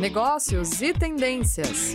negócios 0.00 0.82
e 0.82 0.92
tendências. 0.92 1.94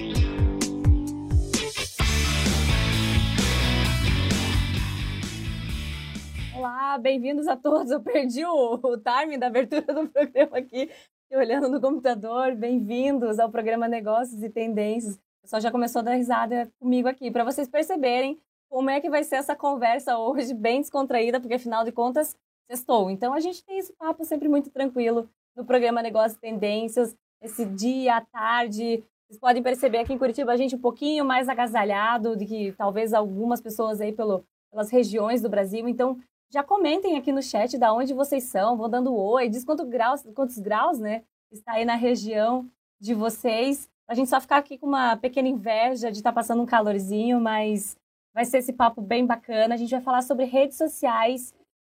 Olá, 6.55 6.97
bem-vindos 6.97 7.47
a 7.47 7.55
todos. 7.55 7.91
Eu 7.91 8.01
perdi 8.01 8.43
o, 8.43 8.73
o 8.73 8.97
timing 8.97 9.37
da 9.37 9.47
abertura 9.47 9.81
do 9.81 10.07
programa 10.09 10.57
aqui, 10.57 10.89
olhando 11.31 11.69
no 11.69 11.79
computador. 11.79 12.55
Bem-vindos 12.55 13.37
ao 13.39 13.51
programa 13.51 13.87
Negócios 13.87 14.41
e 14.41 14.49
Tendências. 14.49 15.15
O 15.15 15.41
pessoal 15.43 15.61
já 15.61 15.71
começou 15.71 15.99
a 15.99 16.03
dar 16.03 16.15
risada 16.15 16.71
comigo 16.79 17.07
aqui, 17.07 17.29
para 17.29 17.43
vocês 17.43 17.69
perceberem 17.69 18.39
como 18.67 18.89
é 18.89 18.99
que 18.99 19.11
vai 19.11 19.23
ser 19.23 19.35
essa 19.35 19.55
conversa 19.55 20.17
hoje, 20.17 20.55
bem 20.55 20.81
descontraída, 20.81 21.39
porque 21.39 21.55
afinal 21.55 21.83
de 21.83 21.91
contas, 21.91 22.35
sextou. 22.67 23.11
Então 23.11 23.31
a 23.31 23.39
gente 23.39 23.63
tem 23.63 23.77
esse 23.77 23.93
papo 23.93 24.25
sempre 24.25 24.47
muito 24.47 24.71
tranquilo 24.71 25.29
no 25.55 25.65
programa 25.65 26.01
Negócios 26.01 26.37
e 26.37 26.41
Tendências 26.41 27.15
esse 27.41 27.65
dia, 27.65 28.17
à 28.17 28.21
tarde. 28.21 29.03
Vocês 29.27 29.39
podem 29.39 29.63
perceber 29.63 29.99
aqui 29.99 30.13
em 30.13 30.17
Curitiba 30.17 30.51
a 30.51 30.57
gente 30.57 30.75
um 30.75 30.81
pouquinho 30.81 31.25
mais 31.25 31.49
agasalhado 31.49 32.35
do 32.35 32.45
que 32.45 32.73
talvez 32.73 33.13
algumas 33.13 33.61
pessoas 33.61 34.01
aí 34.01 34.11
pelo, 34.11 34.43
pelas 34.69 34.91
regiões 34.91 35.41
do 35.41 35.49
Brasil. 35.49 35.87
Então, 35.87 36.19
já 36.51 36.61
comentem 36.61 37.17
aqui 37.17 37.31
no 37.31 37.41
chat 37.41 37.77
da 37.77 37.93
onde 37.93 38.13
vocês 38.13 38.43
são, 38.43 38.75
vão 38.75 38.89
dando 38.89 39.15
oi, 39.15 39.47
diz 39.47 39.63
quantos 39.63 39.87
graus, 39.87 40.21
quantos 40.35 40.59
graus, 40.59 40.99
né, 40.99 41.23
está 41.49 41.73
aí 41.73 41.85
na 41.85 41.95
região 41.95 42.69
de 42.99 43.13
vocês. 43.13 43.89
A 44.07 44.13
gente 44.13 44.29
só 44.29 44.41
ficar 44.41 44.57
aqui 44.57 44.77
com 44.77 44.85
uma 44.85 45.15
pequena 45.15 45.47
inveja 45.47 46.11
de 46.11 46.17
estar 46.17 46.31
tá 46.31 46.35
passando 46.35 46.61
um 46.61 46.65
calorzinho, 46.65 47.39
mas 47.39 47.95
vai 48.33 48.43
ser 48.43 48.57
esse 48.57 48.73
papo 48.73 49.01
bem 49.01 49.25
bacana. 49.25 49.75
A 49.75 49.77
gente 49.77 49.91
vai 49.91 50.01
falar 50.01 50.21
sobre 50.21 50.43
redes 50.43 50.77
sociais 50.77 51.53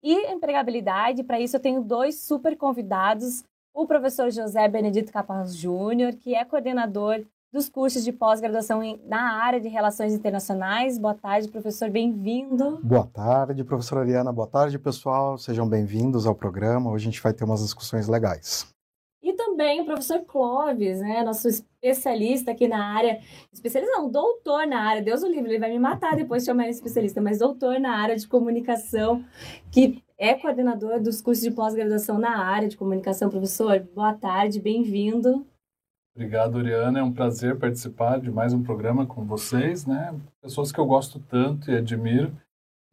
e 0.04 0.34
empregabilidade. 0.34 1.24
Para 1.24 1.40
isso, 1.40 1.56
eu 1.56 1.62
tenho 1.62 1.82
dois 1.82 2.20
super 2.20 2.58
convidados 2.58 3.46
o 3.74 3.88
professor 3.88 4.30
José 4.32 4.68
Benedito 4.68 5.12
Capaz 5.12 5.56
Júnior, 5.56 6.14
que 6.14 6.36
é 6.36 6.44
coordenador 6.44 7.24
dos 7.52 7.68
cursos 7.68 8.04
de 8.04 8.12
pós-graduação 8.12 8.82
na 9.06 9.44
área 9.44 9.60
de 9.60 9.68
Relações 9.68 10.14
Internacionais. 10.14 10.98
Boa 10.98 11.14
tarde, 11.14 11.50
professor, 11.50 11.90
bem-vindo. 11.90 12.80
Boa 12.84 13.06
tarde, 13.08 13.64
professora 13.64 14.02
Ariana. 14.02 14.32
Boa 14.32 14.48
tarde, 14.48 14.80
pessoal. 14.80 15.38
Sejam 15.38 15.68
bem-vindos 15.68 16.26
ao 16.26 16.36
programa. 16.36 16.92
Hoje 16.92 17.08
a 17.08 17.12
gente 17.12 17.22
vai 17.22 17.34
ter 17.34 17.44
umas 17.44 17.62
discussões 17.62 18.08
legais. 18.08 18.68
E 19.22 19.34
também 19.34 19.82
o 19.82 19.86
professor 19.86 20.22
Clóvis, 20.22 21.00
né, 21.00 21.24
nosso 21.24 21.48
especialista 21.48 22.52
aqui 22.52 22.68
na 22.68 22.84
área, 22.84 23.20
especialista 23.54 23.96
não, 23.96 24.10
doutor 24.10 24.66
na 24.66 24.82
área, 24.82 25.02
Deus 25.02 25.22
o 25.22 25.28
livre, 25.28 25.52
ele 25.52 25.60
vai 25.60 25.70
me 25.70 25.78
matar 25.78 26.16
depois 26.16 26.42
de 26.42 26.48
chamar 26.48 26.64
ele 26.64 26.72
especialista, 26.72 27.22
mas 27.22 27.38
doutor 27.38 27.80
na 27.80 27.98
área 27.98 28.16
de 28.16 28.28
comunicação, 28.28 29.24
que 29.72 30.04
é 30.22 30.36
coordenador 30.36 31.02
dos 31.02 31.20
cursos 31.20 31.44
de 31.44 31.50
pós-graduação 31.50 32.20
na 32.20 32.46
área 32.46 32.70
de 32.70 32.78
comunicação. 32.78 33.28
Professor, 33.28 33.80
boa 33.96 34.14
tarde, 34.14 34.62
bem-vindo. 34.62 35.48
Obrigado, 36.16 36.58
Oriana. 36.58 37.00
É 37.00 37.04
um 37.04 37.12
prazer 37.12 37.58
participar 37.58 38.20
de 38.20 38.30
mais 38.30 38.54
um 38.54 38.62
programa 38.62 39.08
com 39.08 39.26
vocês, 39.26 39.88
né? 39.88 40.16
Pessoas 40.40 40.72
que 40.72 40.80
eu 40.80 40.86
gosto 40.86 41.20
tanto 41.28 41.72
e 41.72 41.76
admiro. 41.76 42.32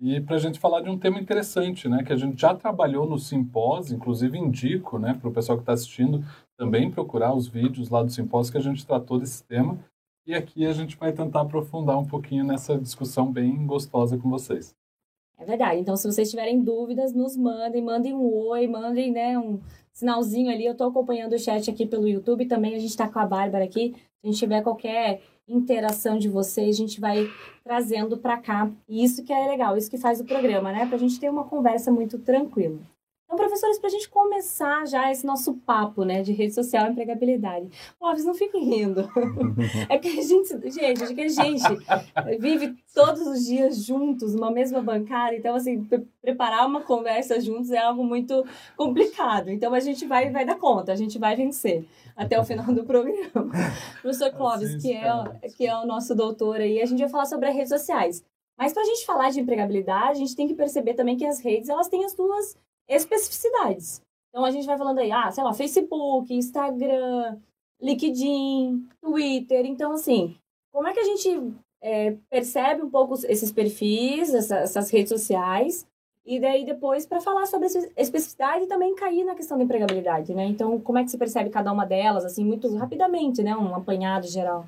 E 0.01 0.23
para 0.23 0.37
a 0.37 0.39
gente 0.39 0.59
falar 0.59 0.81
de 0.81 0.89
um 0.89 0.99
tema 0.99 1.21
interessante, 1.21 1.87
né? 1.87 2.03
Que 2.03 2.15
a 2.15 2.17
gente 2.17 2.41
já 2.41 2.55
trabalhou 2.55 3.07
no 3.07 3.19
simpósio, 3.19 3.95
inclusive 3.95 4.39
indico, 4.39 4.99
né, 4.99 5.13
para 5.13 5.29
o 5.29 5.33
pessoal 5.33 5.59
que 5.59 5.63
está 5.63 5.75
assistindo 5.75 6.25
também 6.57 6.91
procurar 6.91 7.35
os 7.35 7.47
vídeos 7.47 7.91
lá 7.91 8.03
do 8.03 8.11
simpósio 8.11 8.53
que 8.53 8.59
a 8.59 8.63
gente 8.63 8.87
tratou 8.87 9.19
desse 9.19 9.45
tema. 9.45 9.79
E 10.27 10.35
aqui 10.35 10.65
a 10.65 10.73
gente 10.73 10.97
vai 10.97 11.13
tentar 11.13 11.43
aprofundar 11.43 11.99
um 11.99 12.07
pouquinho 12.07 12.45
nessa 12.45 12.79
discussão 12.79 13.31
bem 13.31 13.67
gostosa 13.67 14.17
com 14.17 14.31
vocês. 14.31 14.78
É 15.39 15.45
verdade. 15.45 15.81
Então, 15.81 15.97
se 15.97 16.07
vocês 16.11 16.31
tiverem 16.31 16.61
dúvidas, 16.61 17.15
nos 17.15 17.37
mandem, 17.37 17.83
mandem 17.83 18.13
um 18.13 18.27
oi, 18.49 18.67
mandem 18.67 19.13
né, 19.13 19.39
um 19.39 19.61
sinalzinho 19.93 20.51
ali. 20.51 20.67
Eu 20.67 20.73
estou 20.73 20.89
acompanhando 20.89 21.35
o 21.35 21.39
chat 21.39 21.71
aqui 21.71 21.87
pelo 21.87 22.09
YouTube. 22.09 22.47
Também 22.47 22.75
a 22.75 22.79
gente 22.79 22.91
está 22.91 23.09
com 23.09 23.19
a 23.19 23.27
Bárbara 23.27 23.65
aqui. 23.65 23.95
Se 23.95 24.27
a 24.27 24.27
gente 24.27 24.39
tiver 24.39 24.63
qualquer 24.63 25.21
interação 25.47 26.19
de 26.19 26.29
vocês, 26.29 26.75
a 26.75 26.79
gente 26.79 27.01
vai 27.01 27.27
trazendo 27.63 28.19
para 28.19 28.37
cá. 28.39 28.71
E 28.89 29.05
isso 29.05 29.25
que 29.25 29.33
é 29.33 29.47
legal, 29.47 29.77
isso 29.77 29.91
que 29.91 29.97
faz 29.97 30.21
o 30.21 30.25
programa, 30.25 30.73
né? 30.73 30.87
Para 30.87 30.97
a 30.97 30.99
gente 30.99 31.19
ter 31.19 31.31
uma 31.31 31.45
conversa 31.45 31.91
muito 31.91 32.19
tranquila. 32.19 32.79
Então, 33.29 33.37
professores, 33.37 33.79
para 33.79 33.89
a 33.89 33.91
gente 33.91 34.09
começar 34.09 34.87
já 34.87 35.13
esse 35.13 35.27
nosso 35.27 35.53
papo, 35.53 36.03
né, 36.03 36.23
de 36.23 36.33
rede 36.33 36.55
social 36.55 36.87
e 36.87 36.91
empregabilidade. 36.93 37.69
Clóvis, 37.99 38.25
não 38.25 38.33
fiquem 38.33 38.65
rindo. 38.65 39.07
É 39.91 39.99
que 39.99 40.09
a 40.09 40.23
gente, 40.23 40.49
gente, 40.71 41.03
é 41.03 41.15
que 41.15 41.21
a 41.21 41.29
gente 41.29 41.63
vive 42.39 42.75
todos 42.95 43.27
os 43.27 43.45
dias 43.45 43.85
juntos, 43.85 44.35
numa 44.35 44.51
mesma 44.51 44.81
bancada, 44.81 45.35
então, 45.35 45.55
assim, 45.55 45.87
preparar 46.23 46.67
uma 46.67 46.81
conversa 46.81 47.39
juntos 47.39 47.71
é 47.71 47.79
algo 47.79 48.03
muito 48.03 48.45
complicado. 48.77 49.51
Então, 49.51 49.75
a 49.75 49.81
gente 49.81 50.07
vai, 50.07 50.31
vai 50.31 50.47
dar 50.47 50.57
conta, 50.57 50.93
a 50.93 50.97
gente 50.97 51.19
vai 51.19 51.37
vencer 51.37 51.85
até 52.17 52.41
o 52.41 52.45
final 52.45 52.73
do 52.73 52.85
programa. 52.85 53.51
Professor 54.01 54.33
Clóvis, 54.33 54.81
que 54.81 54.93
é, 54.93 55.49
que 55.55 55.67
é 55.67 55.77
o 55.77 55.87
nosso 55.87 56.15
doutor 56.15 56.61
aí, 56.61 56.81
a 56.81 56.87
gente 56.87 57.01
vai 57.01 57.09
falar 57.11 57.27
sobre 57.27 57.49
as 57.49 57.55
redes 57.55 57.69
sociais. 57.69 58.25
Mas 58.57 58.73
para 58.73 58.83
a 58.83 58.87
gente 58.87 59.05
falar 59.05 59.31
de 59.31 59.41
empregabilidade, 59.41 60.13
a 60.13 60.15
gente 60.15 60.35
tem 60.35 60.49
que 60.49 60.55
perceber 60.55 60.95
também 60.95 61.17
que 61.17 61.27
as 61.27 61.41
redes 61.41 61.69
elas 61.69 61.89
têm 61.89 62.05
as 62.05 62.15
duas 62.15 62.57
especificidades. 62.89 64.01
Então 64.31 64.45
a 64.45 64.51
gente 64.51 64.67
vai 64.67 64.79
falando 64.79 64.99
aí, 64.99 65.11
ah, 65.11 65.31
sei 65.31 65.45
lá, 65.45 65.53
Facebook, 65.53 66.33
Instagram, 66.33 67.39
LinkedIn, 67.81 68.89
Twitter. 69.01 69.67
Então, 69.67 69.93
assim, 69.93 70.37
como 70.73 70.87
é 70.89 70.93
que 70.93 71.01
a 71.01 71.05
gente 71.05 71.55
é, 71.81 72.17
percebe 72.31 72.83
um 72.83 72.91
pouco 72.91 73.15
esses 73.27 73.53
perfis, 73.53 74.35
essa, 74.35 74.57
essas 74.59 74.91
redes 74.91 75.11
sociais, 75.11 75.87
e 76.25 76.39
daí 76.39 76.65
depois 76.65 77.07
para 77.07 77.21
falar 77.21 77.47
sobre 77.47 77.69
especificidade 77.97 78.65
e 78.65 78.69
também 78.69 78.95
cair 78.95 79.25
na 79.25 79.35
questão 79.35 79.57
da 79.57 79.65
empregabilidade, 79.65 80.35
né? 80.35 80.45
Então, 80.45 80.79
como 80.79 80.99
é 80.99 81.05
que 81.05 81.11
se 81.11 81.17
percebe 81.17 81.49
cada 81.49 81.73
uma 81.73 81.87
delas, 81.87 82.25
assim, 82.25 82.45
muito 82.45 82.75
rapidamente, 82.77 83.43
né? 83.43 83.57
Um 83.57 83.75
apanhado 83.75 84.27
geral. 84.27 84.67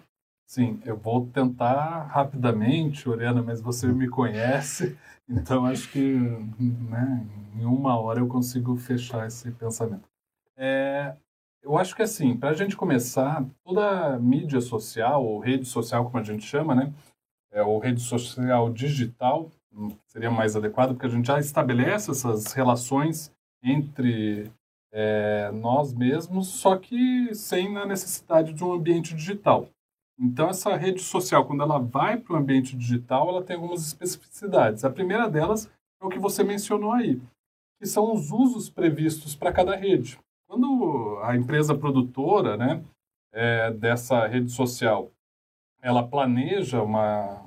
Sim, 0.50 0.80
eu 0.84 0.96
vou 0.96 1.28
tentar 1.28 2.08
rapidamente, 2.08 3.08
Oriana, 3.08 3.40
mas 3.40 3.60
você 3.60 3.86
me 3.86 4.08
conhece, 4.08 4.98
então 5.30 5.64
acho 5.64 5.88
que 5.92 6.00
né, 6.02 7.24
em 7.54 7.64
uma 7.64 7.96
hora 7.96 8.18
eu 8.18 8.26
consigo 8.26 8.74
fechar 8.74 9.28
esse 9.28 9.48
pensamento. 9.52 10.08
É, 10.56 11.14
eu 11.62 11.78
acho 11.78 11.94
que 11.94 12.02
assim, 12.02 12.36
para 12.36 12.50
a 12.50 12.54
gente 12.54 12.76
começar, 12.76 13.46
toda 13.62 14.18
mídia 14.18 14.60
social, 14.60 15.24
ou 15.24 15.38
rede 15.38 15.66
social, 15.66 16.04
como 16.06 16.18
a 16.18 16.24
gente 16.24 16.44
chama, 16.44 16.74
né? 16.74 16.92
É, 17.52 17.62
ou 17.62 17.78
rede 17.78 18.00
social 18.00 18.68
digital, 18.70 19.52
hum, 19.72 19.96
seria 20.08 20.32
mais 20.32 20.56
adequado, 20.56 20.94
porque 20.94 21.06
a 21.06 21.10
gente 21.10 21.28
já 21.28 21.38
estabelece 21.38 22.10
essas 22.10 22.52
relações 22.54 23.32
entre 23.62 24.50
é, 24.90 25.52
nós 25.52 25.94
mesmos, 25.94 26.48
só 26.48 26.76
que 26.76 27.32
sem 27.36 27.76
a 27.78 27.86
necessidade 27.86 28.52
de 28.52 28.64
um 28.64 28.72
ambiente 28.72 29.14
digital. 29.14 29.68
Então, 30.22 30.50
essa 30.50 30.76
rede 30.76 31.00
social, 31.00 31.46
quando 31.46 31.62
ela 31.62 31.78
vai 31.78 32.18
para 32.18 32.34
o 32.34 32.36
ambiente 32.36 32.76
digital, 32.76 33.30
ela 33.30 33.42
tem 33.42 33.56
algumas 33.56 33.86
especificidades. 33.86 34.84
A 34.84 34.90
primeira 34.90 35.30
delas 35.30 35.66
é 35.98 36.04
o 36.04 36.10
que 36.10 36.18
você 36.18 36.44
mencionou 36.44 36.92
aí, 36.92 37.18
que 37.80 37.86
são 37.86 38.12
os 38.12 38.30
usos 38.30 38.68
previstos 38.68 39.34
para 39.34 39.50
cada 39.50 39.74
rede. 39.74 40.18
Quando 40.46 41.18
a 41.22 41.34
empresa 41.34 41.74
produtora 41.74 42.54
né, 42.58 42.84
é, 43.32 43.72
dessa 43.72 44.26
rede 44.26 44.52
social, 44.52 45.10
ela 45.80 46.06
planeja 46.06 46.82
uma, 46.82 47.42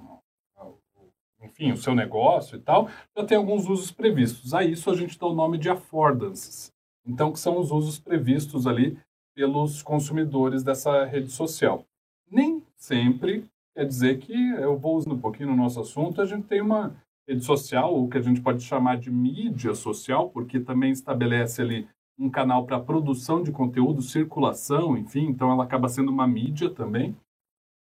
enfim, 1.44 1.74
o 1.74 1.78
seu 1.78 1.94
negócio 1.94 2.58
e 2.58 2.60
tal, 2.60 2.90
já 3.16 3.24
tem 3.24 3.38
alguns 3.38 3.70
usos 3.70 3.92
previstos. 3.92 4.52
A 4.52 4.64
isso 4.64 4.90
a 4.90 4.96
gente 4.96 5.20
dá 5.20 5.28
o 5.28 5.36
nome 5.36 5.60
de 5.60 5.70
affordances. 5.70 6.72
Então, 7.06 7.32
que 7.32 7.40
são 7.40 7.60
os 7.60 7.70
usos 7.70 8.00
previstos 8.00 8.66
ali 8.66 8.98
pelos 9.36 9.84
consumidores 9.84 10.64
dessa 10.64 11.06
rede 11.06 11.30
social 11.30 11.86
nem 12.34 12.63
sempre 12.84 13.46
quer 13.76 13.86
dizer 13.86 14.20
que 14.20 14.34
eu 14.34 14.78
vou 14.78 14.98
usando 14.98 15.16
um 15.16 15.20
pouquinho 15.20 15.50
no 15.50 15.56
nosso 15.56 15.80
assunto, 15.80 16.22
a 16.22 16.26
gente 16.26 16.48
tem 16.48 16.62
uma 16.62 16.96
rede 17.28 17.44
social, 17.44 17.98
o 17.98 18.10
que 18.10 18.18
a 18.18 18.22
gente 18.22 18.42
pode 18.42 18.62
chamar 18.62 18.98
de 18.98 19.10
mídia 19.10 19.74
social, 19.74 20.30
porque 20.30 20.60
também 20.60 20.92
estabelece 20.92 21.62
ali 21.62 21.88
um 22.20 22.30
canal 22.30 22.66
para 22.66 22.80
produção 22.80 23.42
de 23.42 23.52
conteúdo, 23.52 24.02
circulação, 24.02 24.98
enfim, 24.98 25.26
então 25.26 25.52
ela 25.52 25.64
acaba 25.64 25.90
sendo 25.90 26.12
uma 26.12 26.28
mídia 26.28 26.70
também, 26.70 27.16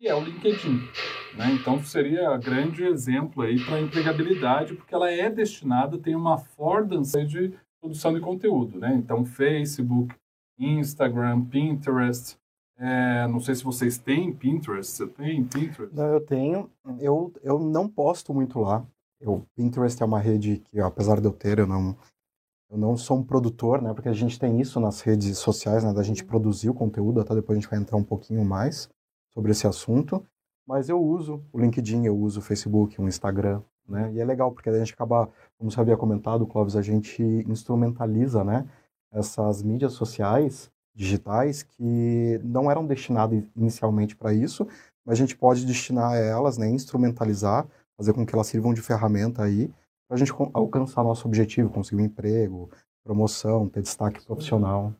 e 0.00 0.08
é 0.08 0.14
o 0.14 0.24
LinkedIn. 0.24 0.78
Né? 1.36 1.52
Então 1.52 1.82
seria 1.82 2.36
grande 2.36 2.84
exemplo 2.84 3.42
aí 3.42 3.64
para 3.64 3.80
empregabilidade, 3.80 4.74
porque 4.74 4.94
ela 4.94 5.10
é 5.10 5.30
destinada, 5.30 5.98
tem 5.98 6.16
uma 6.16 6.34
affordance 6.34 7.24
de 7.24 7.52
produção 7.80 8.12
de 8.12 8.20
conteúdo. 8.20 8.78
Né? 8.78 8.94
Então 8.96 9.24
Facebook, 9.24 10.14
Instagram, 10.58 11.44
Pinterest, 11.44 12.36
é, 12.84 13.28
não 13.28 13.38
sei 13.38 13.54
se 13.54 13.62
vocês 13.62 13.96
têm 13.96 14.32
Pinterest. 14.32 14.92
Você 14.92 15.06
tem 15.06 15.44
Pinterest? 15.44 15.94
Não, 15.94 16.06
eu 16.06 16.20
tenho. 16.20 16.68
Eu, 16.98 17.32
eu 17.40 17.56
não 17.60 17.88
posto 17.88 18.34
muito 18.34 18.58
lá. 18.58 18.84
Eu, 19.20 19.46
Pinterest 19.54 20.02
é 20.02 20.04
uma 20.04 20.18
rede 20.18 20.58
que, 20.64 20.80
apesar 20.80 21.20
de 21.20 21.26
eu 21.26 21.32
ter, 21.32 21.60
eu 21.60 21.66
não, 21.66 21.96
eu 22.68 22.76
não 22.76 22.96
sou 22.96 23.18
um 23.18 23.22
produtor, 23.22 23.80
né? 23.80 23.94
Porque 23.94 24.08
a 24.08 24.12
gente 24.12 24.36
tem 24.36 24.60
isso 24.60 24.80
nas 24.80 25.00
redes 25.00 25.38
sociais, 25.38 25.84
né? 25.84 25.92
Da 25.92 26.02
gente 26.02 26.24
produzir 26.24 26.70
o 26.70 26.74
conteúdo. 26.74 27.20
Até 27.20 27.36
depois 27.36 27.56
a 27.56 27.60
gente 27.60 27.70
vai 27.70 27.78
entrar 27.78 27.96
um 27.96 28.02
pouquinho 28.02 28.44
mais 28.44 28.90
sobre 29.32 29.52
esse 29.52 29.64
assunto. 29.64 30.20
Mas 30.66 30.88
eu 30.88 31.00
uso 31.00 31.40
o 31.52 31.60
LinkedIn, 31.60 32.04
eu 32.04 32.16
uso 32.16 32.40
o 32.40 32.42
Facebook, 32.42 33.00
o 33.00 33.06
Instagram, 33.06 33.62
né? 33.88 34.12
E 34.12 34.18
é 34.18 34.24
legal 34.24 34.50
porque 34.50 34.68
a 34.68 34.76
gente 34.76 34.92
acaba, 34.92 35.30
como 35.56 35.70
você 35.70 35.80
havia 35.80 35.96
comentado, 35.96 36.44
Clóvis, 36.48 36.74
a 36.74 36.82
gente 36.82 37.22
instrumentaliza, 37.46 38.42
né? 38.42 38.68
Essas 39.12 39.62
mídias 39.62 39.92
sociais 39.92 40.68
digitais 40.94 41.62
que 41.62 42.40
não 42.44 42.70
eram 42.70 42.86
destinadas 42.86 43.42
inicialmente 43.56 44.14
para 44.16 44.32
isso, 44.32 44.66
mas 45.04 45.18
a 45.18 45.20
gente 45.20 45.36
pode 45.36 45.64
destinar 45.66 46.16
elas, 46.16 46.58
né, 46.58 46.68
instrumentalizar, 46.68 47.66
fazer 47.96 48.12
com 48.12 48.24
que 48.24 48.34
elas 48.34 48.46
sirvam 48.46 48.74
de 48.74 48.82
ferramenta 48.82 49.42
aí 49.42 49.70
para 50.08 50.16
a 50.16 50.18
gente 50.18 50.32
alcançar 50.52 51.02
nosso 51.02 51.26
objetivo, 51.26 51.70
conseguir 51.70 52.02
um 52.02 52.04
emprego, 52.04 52.70
promoção, 53.04 53.68
ter 53.68 53.82
destaque 53.82 54.24
profissional. 54.24 54.92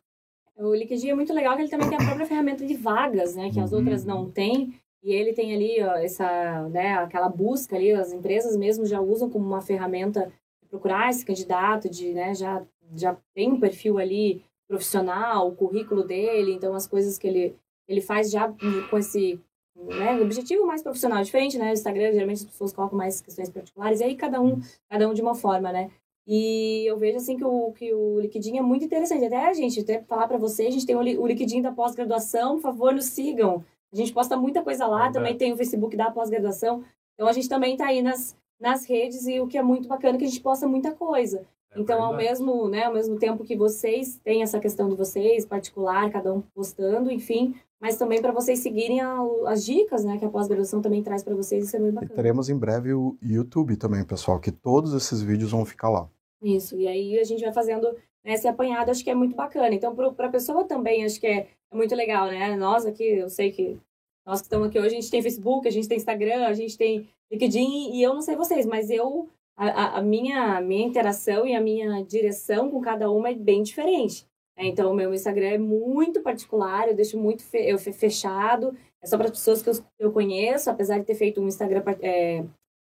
O 0.56 0.74
LinkedIn 0.74 1.10
é 1.10 1.14
muito 1.14 1.32
legal 1.32 1.54
que 1.56 1.62
ele 1.62 1.70
também 1.70 1.88
tem 1.88 1.98
a 1.98 2.04
própria 2.04 2.26
ferramenta 2.26 2.66
de 2.66 2.74
vagas, 2.74 3.34
né, 3.34 3.50
que 3.50 3.60
as 3.60 3.72
outras 3.72 4.04
não 4.04 4.30
têm. 4.30 4.74
E 5.02 5.12
ele 5.12 5.32
tem 5.32 5.52
ali 5.54 5.82
ó, 5.82 5.96
essa, 5.96 6.68
né, 6.68 6.94
aquela 6.94 7.28
busca 7.28 7.76
ali, 7.76 7.90
as 7.92 8.12
empresas 8.12 8.56
mesmo 8.56 8.86
já 8.86 9.00
usam 9.00 9.28
como 9.28 9.44
uma 9.44 9.60
ferramenta 9.60 10.32
de 10.62 10.68
procurar 10.68 11.10
esse 11.10 11.24
candidato, 11.24 11.90
de, 11.90 12.12
né, 12.12 12.34
já, 12.34 12.62
já 12.94 13.16
tem 13.34 13.52
um 13.52 13.58
perfil 13.58 13.98
ali 13.98 14.44
profissional, 14.72 15.48
o 15.48 15.54
currículo 15.54 16.02
dele, 16.02 16.52
então 16.52 16.74
as 16.74 16.86
coisas 16.86 17.18
que 17.18 17.28
ele, 17.28 17.54
ele 17.86 18.00
faz 18.00 18.30
já 18.30 18.50
com 18.88 18.96
esse 18.96 19.38
né, 19.76 20.18
objetivo 20.20 20.66
mais 20.66 20.82
profissional, 20.82 21.22
diferente, 21.22 21.58
né, 21.58 21.70
o 21.70 21.74
Instagram, 21.74 22.12
geralmente 22.12 22.38
as 22.38 22.46
pessoas 22.46 22.72
colocam 22.72 22.96
mais 22.96 23.20
questões 23.20 23.50
particulares, 23.50 24.00
e 24.00 24.04
aí 24.04 24.16
cada 24.16 24.40
um, 24.40 24.60
cada 24.88 25.06
um 25.06 25.12
de 25.12 25.20
uma 25.20 25.34
forma, 25.34 25.70
né. 25.70 25.90
E 26.26 26.88
eu 26.88 26.96
vejo 26.96 27.18
assim 27.18 27.36
que 27.36 27.44
o, 27.44 27.72
que 27.72 27.92
o 27.92 28.20
Liquidinho 28.20 28.58
é 28.58 28.62
muito 28.62 28.84
interessante. 28.84 29.24
Até, 29.24 29.52
gente, 29.54 29.80
até 29.80 30.00
falar 30.02 30.28
para 30.28 30.38
vocês, 30.38 30.68
a 30.68 30.70
gente 30.70 30.86
tem 30.86 30.94
o, 30.94 31.00
o 31.00 31.26
Liquidinho 31.26 31.64
da 31.64 31.72
pós-graduação, 31.72 32.54
por 32.54 32.62
favor, 32.62 32.94
nos 32.94 33.06
sigam. 33.06 33.64
A 33.92 33.96
gente 33.96 34.12
posta 34.12 34.36
muita 34.36 34.62
coisa 34.62 34.86
lá, 34.86 35.08
é 35.08 35.12
também 35.12 35.36
tem 35.36 35.52
o 35.52 35.56
Facebook 35.56 35.96
da 35.96 36.12
pós-graduação. 36.12 36.84
Então 37.14 37.26
a 37.26 37.32
gente 37.32 37.48
também 37.48 37.72
está 37.72 37.86
aí 37.86 38.02
nas, 38.02 38.36
nas 38.60 38.86
redes 38.86 39.26
e 39.26 39.40
o 39.40 39.48
que 39.48 39.58
é 39.58 39.62
muito 39.62 39.88
bacana 39.88 40.14
é 40.14 40.18
que 40.18 40.24
a 40.24 40.28
gente 40.28 40.40
posta 40.40 40.66
muita 40.66 40.92
coisa. 40.92 41.44
É 41.74 41.80
então, 41.80 42.02
ao 42.02 42.16
mesmo, 42.16 42.68
né, 42.68 42.84
ao 42.84 42.92
mesmo 42.92 43.18
tempo 43.18 43.44
que 43.44 43.56
vocês 43.56 44.18
têm 44.22 44.42
essa 44.42 44.60
questão 44.60 44.88
de 44.88 44.94
vocês, 44.94 45.46
particular, 45.46 46.10
cada 46.10 46.32
um 46.32 46.40
postando, 46.54 47.10
enfim, 47.10 47.54
mas 47.80 47.96
também 47.96 48.20
para 48.20 48.32
vocês 48.32 48.60
seguirem 48.60 49.00
a, 49.00 49.18
as 49.46 49.64
dicas, 49.64 50.04
né, 50.04 50.18
que 50.18 50.24
a 50.24 50.28
pós-graduação 50.28 50.80
também 50.80 51.02
traz 51.02 51.22
para 51.22 51.34
vocês, 51.34 51.64
isso 51.64 51.76
é 51.76 51.80
muito 51.80 51.94
bacana. 51.94 52.12
E 52.12 52.16
teremos 52.16 52.48
em 52.48 52.56
breve 52.56 52.92
o 52.92 53.16
YouTube 53.22 53.76
também, 53.76 54.04
pessoal, 54.04 54.38
que 54.38 54.52
todos 54.52 54.94
esses 54.94 55.22
vídeos 55.22 55.50
vão 55.50 55.64
ficar 55.64 55.88
lá. 55.88 56.08
Isso, 56.42 56.76
e 56.76 56.86
aí 56.86 57.18
a 57.18 57.24
gente 57.24 57.42
vai 57.42 57.52
fazendo 57.52 57.88
né, 58.24 58.34
esse 58.34 58.46
apanhado, 58.46 58.90
acho 58.90 59.02
que 59.02 59.10
é 59.10 59.14
muito 59.14 59.34
bacana. 59.34 59.74
Então, 59.74 59.94
para 59.94 60.26
a 60.26 60.30
pessoa 60.30 60.64
também, 60.64 61.04
acho 61.04 61.20
que 61.20 61.26
é, 61.26 61.48
é 61.70 61.76
muito 61.76 61.94
legal, 61.94 62.26
né? 62.26 62.56
Nós 62.56 62.84
aqui, 62.86 63.04
eu 63.04 63.28
sei 63.28 63.50
que 63.50 63.78
nós 64.24 64.40
que 64.40 64.46
estamos 64.46 64.68
aqui 64.68 64.78
hoje, 64.78 64.88
a 64.88 65.00
gente 65.00 65.10
tem 65.10 65.22
Facebook, 65.22 65.66
a 65.66 65.70
gente 65.70 65.88
tem 65.88 65.96
Instagram, 65.96 66.46
a 66.46 66.54
gente 66.54 66.76
tem 66.78 67.08
LinkedIn, 67.30 67.92
e 67.94 68.02
eu 68.02 68.14
não 68.14 68.22
sei 68.22 68.36
vocês, 68.36 68.66
mas 68.66 68.90
eu, 68.90 69.28
a, 69.56 69.98
a 69.98 70.02
minha, 70.02 70.60
minha 70.60 70.86
interação 70.86 71.46
e 71.46 71.54
a 71.54 71.60
minha 71.60 72.02
direção 72.04 72.70
com 72.70 72.80
cada 72.80 73.10
uma 73.10 73.30
é 73.30 73.34
bem 73.34 73.62
diferente. 73.62 74.26
É, 74.56 74.66
então, 74.66 74.90
o 74.90 74.94
meu 74.94 75.12
Instagram 75.14 75.46
é 75.46 75.58
muito 75.58 76.20
particular, 76.20 76.88
eu 76.88 76.94
deixo 76.94 77.18
muito 77.18 77.42
fe 77.42 77.58
eu 77.58 77.78
fechado, 77.78 78.74
é 79.02 79.06
só 79.06 79.16
para 79.16 79.26
as 79.26 79.32
pessoas 79.32 79.62
que 79.62 79.70
eu, 79.70 79.74
eu, 79.98 80.12
conheço, 80.12 80.70
apesar 80.70 80.98
de 80.98 81.04
ter 81.04 81.14
feito 81.14 81.40
um 81.40 81.48
Instagram 81.48 81.82
é, 82.00 82.44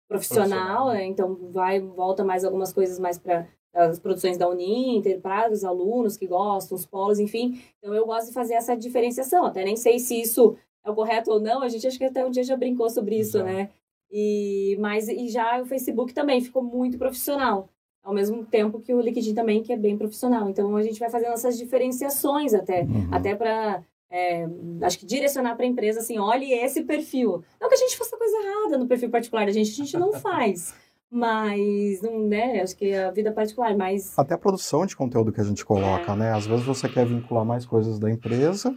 profissional, 0.08 0.90
né? 0.90 1.06
então 1.06 1.36
vai 1.52 1.80
volta 1.80 2.24
mais 2.24 2.46
algumas 2.46 2.72
coisas 2.72 3.00
mais 3.00 3.18
para 3.18 3.48
as 3.74 4.00
produções 4.00 4.38
da 4.38 4.48
Uninter, 4.48 5.20
para 5.20 5.52
os 5.52 5.64
alunos 5.64 6.16
que 6.16 6.28
gostam, 6.28 6.78
os 6.78 6.86
polos, 6.86 7.20
enfim. 7.20 7.62
Então 7.78 7.94
eu 7.94 8.06
gosto 8.06 8.28
de 8.28 8.34
fazer 8.34 8.54
essa 8.54 8.76
diferenciação. 8.76 9.46
Até 9.46 9.66
nem 9.66 9.76
sei 9.76 10.00
se 10.00 10.22
isso 10.22 10.56
é 10.86 10.90
o 10.90 10.96
correto 10.96 11.30
ou 11.32 11.42
não. 11.42 11.62
A 11.62 11.68
gente 11.68 11.86
acho 11.86 11.98
que 11.98 12.06
até 12.06 12.24
um 12.24 12.32
dia 12.32 12.44
já 12.44 12.56
brincou 12.56 12.90
sobre 12.90 13.18
isso, 13.18 13.44
né? 13.44 13.70
E 14.12 14.78
mas 14.80 15.08
e 15.08 15.28
já 15.30 15.62
o 15.62 15.66
Facebook 15.66 16.14
também 16.14 16.42
ficou 16.42 16.64
muito 16.64 16.98
profissional, 16.98 17.70
ao 18.04 18.14
mesmo 18.14 18.46
tempo 18.46 18.80
que 18.80 18.94
o 18.94 19.02
LinkedIn 19.02 19.34
também 19.34 19.64
que 19.64 19.74
é 19.74 19.78
bem 19.78 19.98
profissional. 19.98 20.50
Então 20.50 20.76
a 20.76 20.84
gente 20.84 21.00
vai 21.00 21.10
fazendo 21.10 21.34
essas 21.34 21.58
diferenciações 21.58 22.54
até, 22.54 22.84
uhum. 22.84 23.08
até 23.12 23.36
para 23.36 23.84
é, 24.10 24.48
acho 24.84 25.00
que 25.00 25.06
direcionar 25.06 25.56
para 25.56 25.66
a 25.66 25.68
empresa 25.68 26.00
assim, 26.00 26.18
olhe 26.18 26.54
esse 26.54 26.84
perfil. 26.84 27.44
Não 27.60 27.68
que 27.68 27.76
a 27.76 27.80
gente 27.80 27.98
faça 27.98 28.16
coisa 28.16 28.38
errada 28.38 28.78
no 28.78 28.88
perfil 28.88 29.10
particular 29.10 29.46
da 29.46 29.52
gente, 29.52 29.72
a 29.72 29.84
gente 29.84 29.98
não 29.98 30.14
faz. 30.20 30.74
Mas, 31.10 32.02
não, 32.02 32.28
né, 32.28 32.62
acho 32.62 32.76
que 32.76 32.94
a 32.94 33.12
vida 33.12 33.32
particular, 33.32 33.76
mas... 33.78 34.18
Até 34.18 34.34
a 34.34 34.38
produção 34.38 34.86
de 34.86 34.96
conteúdo 34.96 35.32
que 35.32 35.40
a 35.40 35.44
gente 35.44 35.64
coloca, 35.64 36.12
é. 36.12 36.16
né? 36.16 36.32
Às 36.32 36.46
vezes 36.46 36.66
você 36.66 36.90
quer 36.90 37.06
vincular 37.06 37.46
mais 37.46 37.66
coisas 37.66 38.00
da 38.00 38.10
empresa 38.10 38.76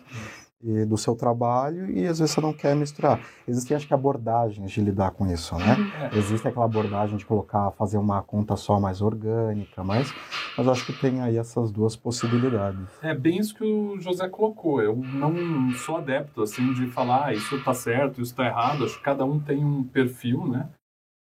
e 0.62 0.84
do 0.84 0.96
seu 0.96 1.14
trabalho 1.14 1.88
e 1.90 2.06
às 2.06 2.18
vezes 2.18 2.34
você 2.34 2.40
não 2.40 2.52
quer 2.52 2.74
misturar. 2.74 3.20
Existem, 3.46 3.76
acho 3.76 3.86
que, 3.86 3.94
abordagens 3.94 4.70
de 4.70 4.80
lidar 4.80 5.12
com 5.12 5.26
isso, 5.26 5.54
né? 5.56 5.76
É. 6.12 6.18
Existe 6.18 6.48
aquela 6.48 6.64
abordagem 6.64 7.16
de 7.16 7.24
colocar, 7.24 7.70
fazer 7.72 7.96
uma 7.96 8.22
conta 8.22 8.56
só 8.56 8.80
mais 8.80 9.00
orgânica, 9.00 9.84
mas, 9.84 10.12
mas 10.56 10.68
acho 10.68 10.84
que 10.84 10.92
tem 10.92 11.20
aí 11.20 11.36
essas 11.36 11.70
duas 11.70 11.94
possibilidades. 11.94 12.88
É 13.02 13.14
bem 13.14 13.38
isso 13.38 13.54
que 13.54 13.64
o 13.64 14.00
José 14.00 14.28
colocou. 14.28 14.82
Eu 14.82 14.96
não 14.96 15.70
sou 15.74 15.96
adepto, 15.96 16.42
assim, 16.42 16.72
de 16.72 16.86
falar 16.88 17.26
ah, 17.26 17.34
isso 17.34 17.56
está 17.56 17.72
certo, 17.72 18.20
isso 18.20 18.32
está 18.32 18.46
errado. 18.46 18.84
Acho 18.84 18.96
que 18.96 19.02
cada 19.02 19.24
um 19.24 19.38
tem 19.38 19.64
um 19.64 19.84
perfil, 19.84 20.46
né? 20.46 20.68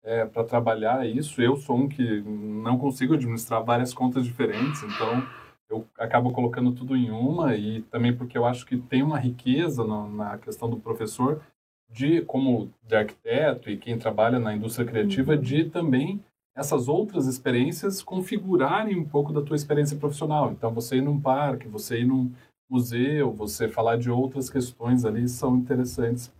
É, 0.02 0.24
para 0.24 0.44
trabalhar 0.44 1.06
isso. 1.06 1.42
Eu 1.42 1.56
sou 1.56 1.76
um 1.76 1.88
que 1.88 2.22
não 2.22 2.78
consigo 2.78 3.14
administrar 3.14 3.62
várias 3.62 3.92
contas 3.92 4.24
diferentes, 4.24 4.82
então 4.82 5.22
eu 5.70 5.86
acabo 5.98 6.32
colocando 6.32 6.72
tudo 6.72 6.96
em 6.96 7.10
uma 7.10 7.54
e 7.54 7.82
também 7.82 8.14
porque 8.14 8.36
eu 8.36 8.44
acho 8.44 8.66
que 8.66 8.76
tem 8.76 9.02
uma 9.02 9.18
riqueza 9.18 9.84
no, 9.84 10.10
na 10.10 10.36
questão 10.36 10.68
do 10.68 10.76
professor 10.76 11.40
de 11.88 12.22
como 12.22 12.70
de 12.86 12.94
arquiteto 12.94 13.70
e 13.70 13.76
quem 13.76 13.98
trabalha 13.98 14.38
na 14.38 14.54
indústria 14.54 14.86
criativa 14.86 15.34
uhum. 15.34 15.40
de 15.40 15.64
também 15.64 16.20
essas 16.56 16.88
outras 16.88 17.26
experiências 17.26 18.02
configurarem 18.02 18.98
um 18.98 19.04
pouco 19.04 19.32
da 19.32 19.42
tua 19.42 19.56
experiência 19.56 19.96
profissional. 19.96 20.52
Então 20.52 20.72
você 20.72 20.96
ir 20.96 21.02
num 21.02 21.20
parque, 21.20 21.68
você 21.68 22.00
ir 22.00 22.04
num 22.04 22.30
museu, 22.68 23.32
você 23.32 23.68
falar 23.68 23.96
de 23.96 24.10
outras 24.10 24.50
questões 24.50 25.04
ali 25.04 25.28
são 25.28 25.56
interessantes 25.56 26.32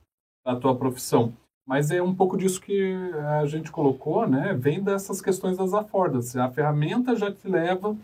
para 0.45 0.57
a 0.57 0.61
tua 0.61 0.77
profissão. 0.77 1.33
Mas 1.67 1.91
é 1.91 2.03
um 2.03 2.15
pouco 2.15 2.37
disso 2.37 2.61
que 2.61 2.95
a 3.39 3.47
gente 3.47 3.71
colocou, 3.71 4.27
né? 4.27 4.55
Vem 4.55 4.83
dessas 4.83 5.21
questões 5.21 5.57
das 5.57 5.73
affordances. 5.73 6.37
A 6.37 6.51
ferramenta 6.51 7.15
já 7.15 7.33
te 7.33 7.49
leva 7.49 7.97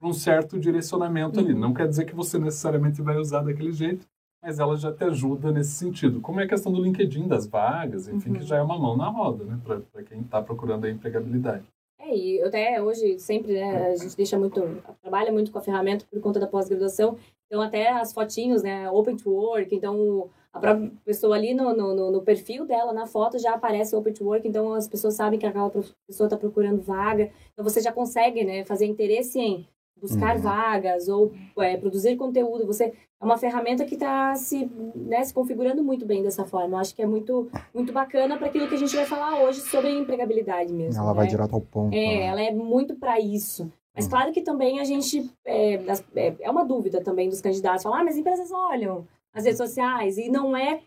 um 0.00 0.12
certo 0.12 0.58
direcionamento 0.58 1.38
ali. 1.40 1.52
Uhum. 1.52 1.58
Não 1.58 1.74
quer 1.74 1.88
dizer 1.88 2.04
que 2.04 2.14
você 2.14 2.38
necessariamente 2.38 3.02
vai 3.02 3.16
usar 3.16 3.42
daquele 3.42 3.72
jeito, 3.72 4.06
mas 4.42 4.58
ela 4.58 4.76
já 4.76 4.92
te 4.92 5.04
ajuda 5.04 5.50
nesse 5.50 5.72
sentido. 5.72 6.20
Como 6.20 6.40
é 6.40 6.44
a 6.44 6.48
questão 6.48 6.72
do 6.72 6.82
LinkedIn, 6.82 7.26
das 7.26 7.46
vagas, 7.46 8.08
enfim, 8.08 8.30
uhum. 8.30 8.36
que 8.36 8.44
já 8.44 8.56
é 8.56 8.62
uma 8.62 8.78
mão 8.78 8.96
na 8.96 9.08
roda, 9.08 9.44
né, 9.44 9.58
para 9.64 10.02
quem 10.04 10.20
está 10.20 10.40
procurando 10.40 10.84
a 10.84 10.90
empregabilidade. 10.90 11.64
É, 12.00 12.16
e 12.16 12.42
até 12.42 12.80
hoje, 12.80 13.18
sempre, 13.18 13.54
né, 13.54 13.88
a 13.88 13.96
gente 13.96 14.16
deixa 14.16 14.38
muito, 14.38 14.62
trabalha 15.02 15.32
muito 15.32 15.50
com 15.50 15.58
a 15.58 15.62
ferramenta 15.62 16.06
por 16.08 16.20
conta 16.20 16.38
da 16.38 16.46
pós-graduação, 16.46 17.16
então 17.46 17.60
até 17.60 17.90
as 17.90 18.12
fotinhos, 18.12 18.62
né, 18.62 18.88
open 18.90 19.16
to 19.16 19.30
work, 19.30 19.74
então 19.74 20.30
a 20.52 20.60
própria 20.60 20.92
pessoa 21.04 21.34
ali 21.34 21.52
no, 21.52 21.74
no, 21.76 22.10
no 22.10 22.22
perfil 22.22 22.64
dela, 22.64 22.92
na 22.92 23.06
foto, 23.06 23.38
já 23.38 23.54
aparece 23.54 23.96
open 23.96 24.12
to 24.12 24.24
work, 24.24 24.46
então 24.46 24.72
as 24.74 24.86
pessoas 24.86 25.14
sabem 25.14 25.38
que 25.38 25.46
aquela 25.46 25.70
pessoa 26.06 26.26
está 26.26 26.36
procurando 26.36 26.80
vaga, 26.80 27.30
então 27.52 27.64
você 27.64 27.80
já 27.80 27.92
consegue, 27.92 28.44
né, 28.44 28.64
fazer 28.64 28.86
interesse 28.86 29.40
em 29.40 29.66
buscar 30.00 30.36
uhum. 30.36 30.42
vagas 30.42 31.08
ou 31.08 31.32
é, 31.58 31.76
produzir 31.76 32.16
conteúdo. 32.16 32.66
Você 32.66 32.92
é 33.20 33.24
uma 33.24 33.36
ferramenta 33.36 33.84
que 33.84 33.94
está 33.94 34.34
se, 34.34 34.70
né, 34.94 35.24
se 35.24 35.34
configurando 35.34 35.82
muito 35.82 36.06
bem 36.06 36.22
dessa 36.22 36.44
forma. 36.44 36.76
Eu 36.76 36.80
acho 36.80 36.94
que 36.94 37.02
é 37.02 37.06
muito, 37.06 37.50
muito 37.74 37.92
bacana 37.92 38.36
para 38.36 38.46
aquilo 38.46 38.68
que 38.68 38.74
a 38.74 38.78
gente 38.78 38.94
vai 38.94 39.04
falar 39.04 39.42
hoje 39.42 39.60
sobre 39.60 39.90
empregabilidade 39.90 40.72
mesmo. 40.72 41.00
Ela 41.00 41.10
né? 41.10 41.16
vai 41.16 41.26
direto 41.26 41.54
ao 41.54 41.60
ponto. 41.60 41.94
É, 41.94 41.96
né? 41.96 42.26
ela 42.26 42.42
é 42.42 42.52
muito 42.52 42.94
para 42.94 43.18
isso. 43.20 43.70
Mas 43.94 44.04
uhum. 44.04 44.10
claro 44.10 44.32
que 44.32 44.42
também 44.42 44.78
a 44.78 44.84
gente 44.84 45.28
é, 45.44 45.74
é, 46.14 46.34
é 46.40 46.50
uma 46.50 46.64
dúvida 46.64 47.02
também 47.02 47.28
dos 47.28 47.40
candidatos 47.40 47.82
falar, 47.82 48.00
ah, 48.00 48.04
mas 48.04 48.16
empresas 48.16 48.52
olham 48.52 49.06
as 49.34 49.44
redes 49.44 49.58
sociais 49.58 50.16
e 50.18 50.28
não 50.28 50.56
é 50.56 50.80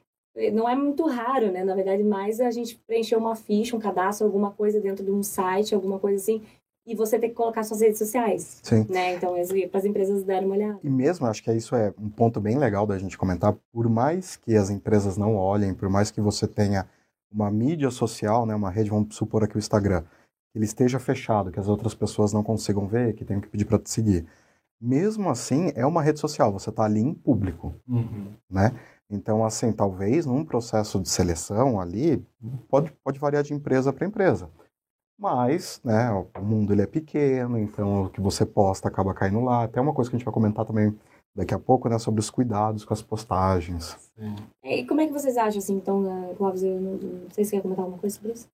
não 0.54 0.68
é 0.68 0.76
muito 0.76 1.06
raro, 1.08 1.52
né? 1.52 1.64
Na 1.64 1.76
verdade, 1.76 2.04
mais 2.04 2.40
a 2.40 2.50
gente 2.52 2.78
preencher 2.88 3.18
uma 3.18 3.36
ficha, 3.36 3.76
um 3.76 3.80
cadastro, 3.80 4.26
alguma 4.26 4.52
coisa 4.52 4.80
dentro 4.80 5.04
de 5.04 5.12
um 5.12 5.22
site, 5.22 5.76
alguma 5.76 6.00
coisa 6.00 6.16
assim, 6.16 6.42
e 6.86 6.96
você 6.96 7.20
tem 7.20 7.30
que 7.30 7.36
colocar 7.36 7.64
suas 7.64 7.82
redes 7.82 8.00
sociais. 8.00 8.60
Sim. 8.64 8.86
Né? 8.90 9.16
Então, 9.16 9.34
para 9.70 9.80
as 9.80 9.86
empresas 9.86 10.24
darem 10.24 10.46
uma 10.46 10.56
olhada. 10.56 10.80
E 10.84 10.90
mesmo, 10.90 11.28
acho 11.28 11.44
que 11.44 11.52
isso 11.54 11.76
é 11.76 11.94
um 11.98 12.10
ponto 12.10 12.40
bem 12.40 12.58
legal 12.58 12.88
da 12.88 12.98
gente 12.98 13.18
comentar, 13.18 13.56
por 13.72 13.90
mais 13.90 14.36
que 14.36 14.56
as 14.56 14.70
empresas 14.70 15.18
não 15.18 15.36
olhem, 15.36 15.74
por 15.74 15.90
mais 15.90 16.12
que 16.12 16.22
você 16.22 16.48
tenha 16.48 16.88
uma 17.32 17.50
mídia 17.50 17.90
social, 17.90 18.46
né, 18.46 18.54
uma 18.54 18.70
rede, 18.70 18.90
vamos 18.90 19.16
supor 19.16 19.44
aqui 19.44 19.56
o 19.56 19.60
Instagram, 19.60 20.02
que 20.02 20.58
ele 20.58 20.66
esteja 20.66 21.00
fechado, 21.00 21.52
que 21.52 21.60
as 21.60 21.68
outras 21.68 21.94
pessoas 21.94 22.34
não 22.34 22.44
consigam 22.44 22.88
ver, 22.88 23.14
que 23.14 23.24
tenham 23.24 23.42
que 23.42 23.48
pedir 23.48 23.66
para 23.66 23.80
te 23.80 23.90
seguir. 23.90 24.26
Mesmo 24.82 25.30
assim, 25.30 25.72
é 25.76 25.86
uma 25.86 26.02
rede 26.02 26.20
social, 26.20 26.52
você 26.52 26.72
está 26.72 26.84
ali 26.84 27.00
em 27.00 27.14
público, 27.14 27.74
uhum. 27.88 28.34
né? 28.50 28.74
Então, 29.10 29.46
assim, 29.46 29.72
talvez 29.72 30.26
num 30.26 30.44
processo 30.44 31.00
de 31.00 31.10
seleção 31.10 31.80
ali, 31.80 32.26
pode, 32.70 32.92
pode 33.04 33.20
variar 33.20 33.44
de 33.44 33.54
empresa 33.54 33.92
para 33.92 34.08
empresa. 34.08 34.50
Mas, 35.22 35.80
né, 35.84 36.10
o 36.12 36.42
mundo 36.42 36.74
ele 36.74 36.82
é 36.82 36.88
pequeno, 36.88 37.60
então 37.60 38.06
o 38.06 38.10
que 38.10 38.20
você 38.20 38.44
posta 38.44 38.88
acaba 38.88 39.14
caindo 39.14 39.40
lá. 39.42 39.66
Até 39.66 39.80
uma 39.80 39.94
coisa 39.94 40.10
que 40.10 40.16
a 40.16 40.18
gente 40.18 40.26
vai 40.26 40.34
comentar 40.34 40.66
também 40.66 40.98
daqui 41.36 41.54
a 41.54 41.60
pouco, 41.60 41.88
né, 41.88 42.00
sobre 42.00 42.20
os 42.20 42.32
cuidados 42.32 42.84
com 42.84 42.92
as 42.92 43.04
postagens. 43.04 43.96
Sim. 44.18 44.36
E 44.64 44.84
como 44.84 45.00
é 45.00 45.06
que 45.06 45.14
vocês 45.14 45.38
acham, 45.38 45.60
assim, 45.60 45.76
então, 45.76 46.04
Clóvis, 46.38 46.64
eu 46.64 46.82
não, 46.82 46.94
não 46.94 47.30
sei 47.30 47.44
se 47.44 47.52
você 47.52 47.56
quer 47.58 47.62
comentar 47.62 47.86
alguma 47.86 48.02
coisa 48.02 48.16
sobre 48.16 48.32
isso? 48.32 48.50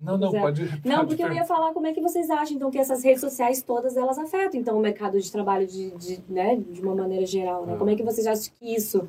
Não, 0.00 0.18
não, 0.18 0.30
pode, 0.32 0.68
Não, 0.84 1.06
porque 1.06 1.22
eu 1.22 1.32
ia 1.32 1.44
falar 1.44 1.72
como 1.72 1.86
é 1.86 1.92
que 1.92 2.02
vocês 2.02 2.28
acham, 2.30 2.56
então, 2.56 2.70
que 2.70 2.78
essas 2.78 3.04
redes 3.04 3.20
sociais 3.20 3.62
todas, 3.62 3.96
elas 3.96 4.18
afetam, 4.18 4.60
então, 4.60 4.76
o 4.76 4.80
mercado 4.80 5.20
de 5.20 5.30
trabalho 5.30 5.68
de, 5.68 5.92
de, 5.92 6.20
né, 6.28 6.56
de 6.56 6.82
uma 6.82 6.96
maneira 6.96 7.24
geral, 7.24 7.64
né? 7.64 7.76
Como 7.76 7.88
é 7.88 7.94
que 7.94 8.02
vocês 8.02 8.26
acham 8.26 8.52
que 8.58 8.74
isso, 8.74 9.08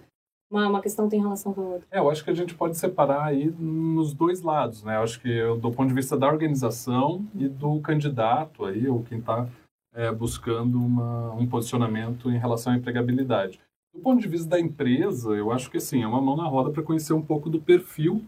uma, 0.49 0.67
uma 0.67 0.81
questão 0.81 1.09
tem 1.09 1.19
relação 1.19 1.53
com 1.53 1.61
a 1.61 1.65
outra? 1.65 1.87
É, 1.91 1.99
eu 1.99 2.09
acho 2.09 2.23
que 2.23 2.29
a 2.29 2.33
gente 2.33 2.55
pode 2.55 2.77
separar 2.77 3.23
aí 3.25 3.53
nos 3.59 4.13
dois 4.13 4.41
lados, 4.41 4.83
né? 4.83 4.95
Eu 4.97 5.03
acho 5.03 5.19
que 5.19 5.41
do 5.55 5.71
ponto 5.71 5.87
de 5.87 5.93
vista 5.93 6.17
da 6.17 6.27
organização 6.27 7.25
e 7.35 7.47
do 7.47 7.79
candidato 7.81 8.65
aí, 8.65 8.87
ou 8.87 9.03
quem 9.03 9.19
está 9.19 9.47
é, 9.93 10.11
buscando 10.11 10.79
uma, 10.79 11.33
um 11.33 11.47
posicionamento 11.47 12.29
em 12.29 12.37
relação 12.37 12.73
à 12.73 12.77
empregabilidade. 12.77 13.59
Do 13.93 13.99
ponto 14.01 14.21
de 14.21 14.27
vista 14.27 14.47
da 14.47 14.59
empresa, 14.59 15.31
eu 15.31 15.51
acho 15.51 15.71
que, 15.71 15.77
assim, 15.77 16.03
é 16.03 16.07
uma 16.07 16.21
mão 16.21 16.37
na 16.37 16.45
roda 16.45 16.69
para 16.69 16.83
conhecer 16.83 17.13
um 17.13 17.21
pouco 17.21 17.49
do 17.49 17.59
perfil 17.59 18.23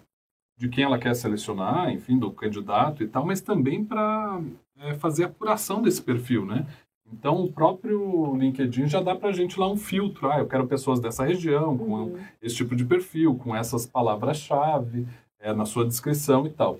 de 0.57 0.67
quem 0.67 0.83
ela 0.83 0.97
quer 0.97 1.15
selecionar, 1.15 1.91
enfim, 1.91 2.17
do 2.17 2.31
candidato 2.31 3.03
e 3.03 3.07
tal, 3.07 3.25
mas 3.25 3.39
também 3.39 3.85
para 3.85 4.41
é, 4.77 4.93
fazer 4.95 5.23
a 5.23 5.27
apuração 5.27 5.81
desse 5.81 6.01
perfil, 6.01 6.43
né? 6.43 6.65
Então, 7.11 7.43
o 7.43 7.51
próprio 7.51 8.35
LinkedIn 8.35 8.87
já 8.87 9.01
dá 9.01 9.15
para 9.15 9.29
a 9.29 9.33
gente 9.33 9.59
lá 9.59 9.69
um 9.69 9.77
filtro. 9.77 10.29
Ah, 10.31 10.39
eu 10.39 10.47
quero 10.47 10.67
pessoas 10.67 10.99
dessa 10.99 11.25
região, 11.25 11.77
com 11.77 11.85
uhum. 11.85 12.19
esse 12.41 12.55
tipo 12.55 12.75
de 12.75 12.85
perfil, 12.85 13.35
com 13.35 13.55
essas 13.55 13.85
palavras-chave 13.85 15.07
é, 15.39 15.53
na 15.53 15.65
sua 15.65 15.85
descrição 15.85 16.45
e 16.45 16.51
tal. 16.51 16.79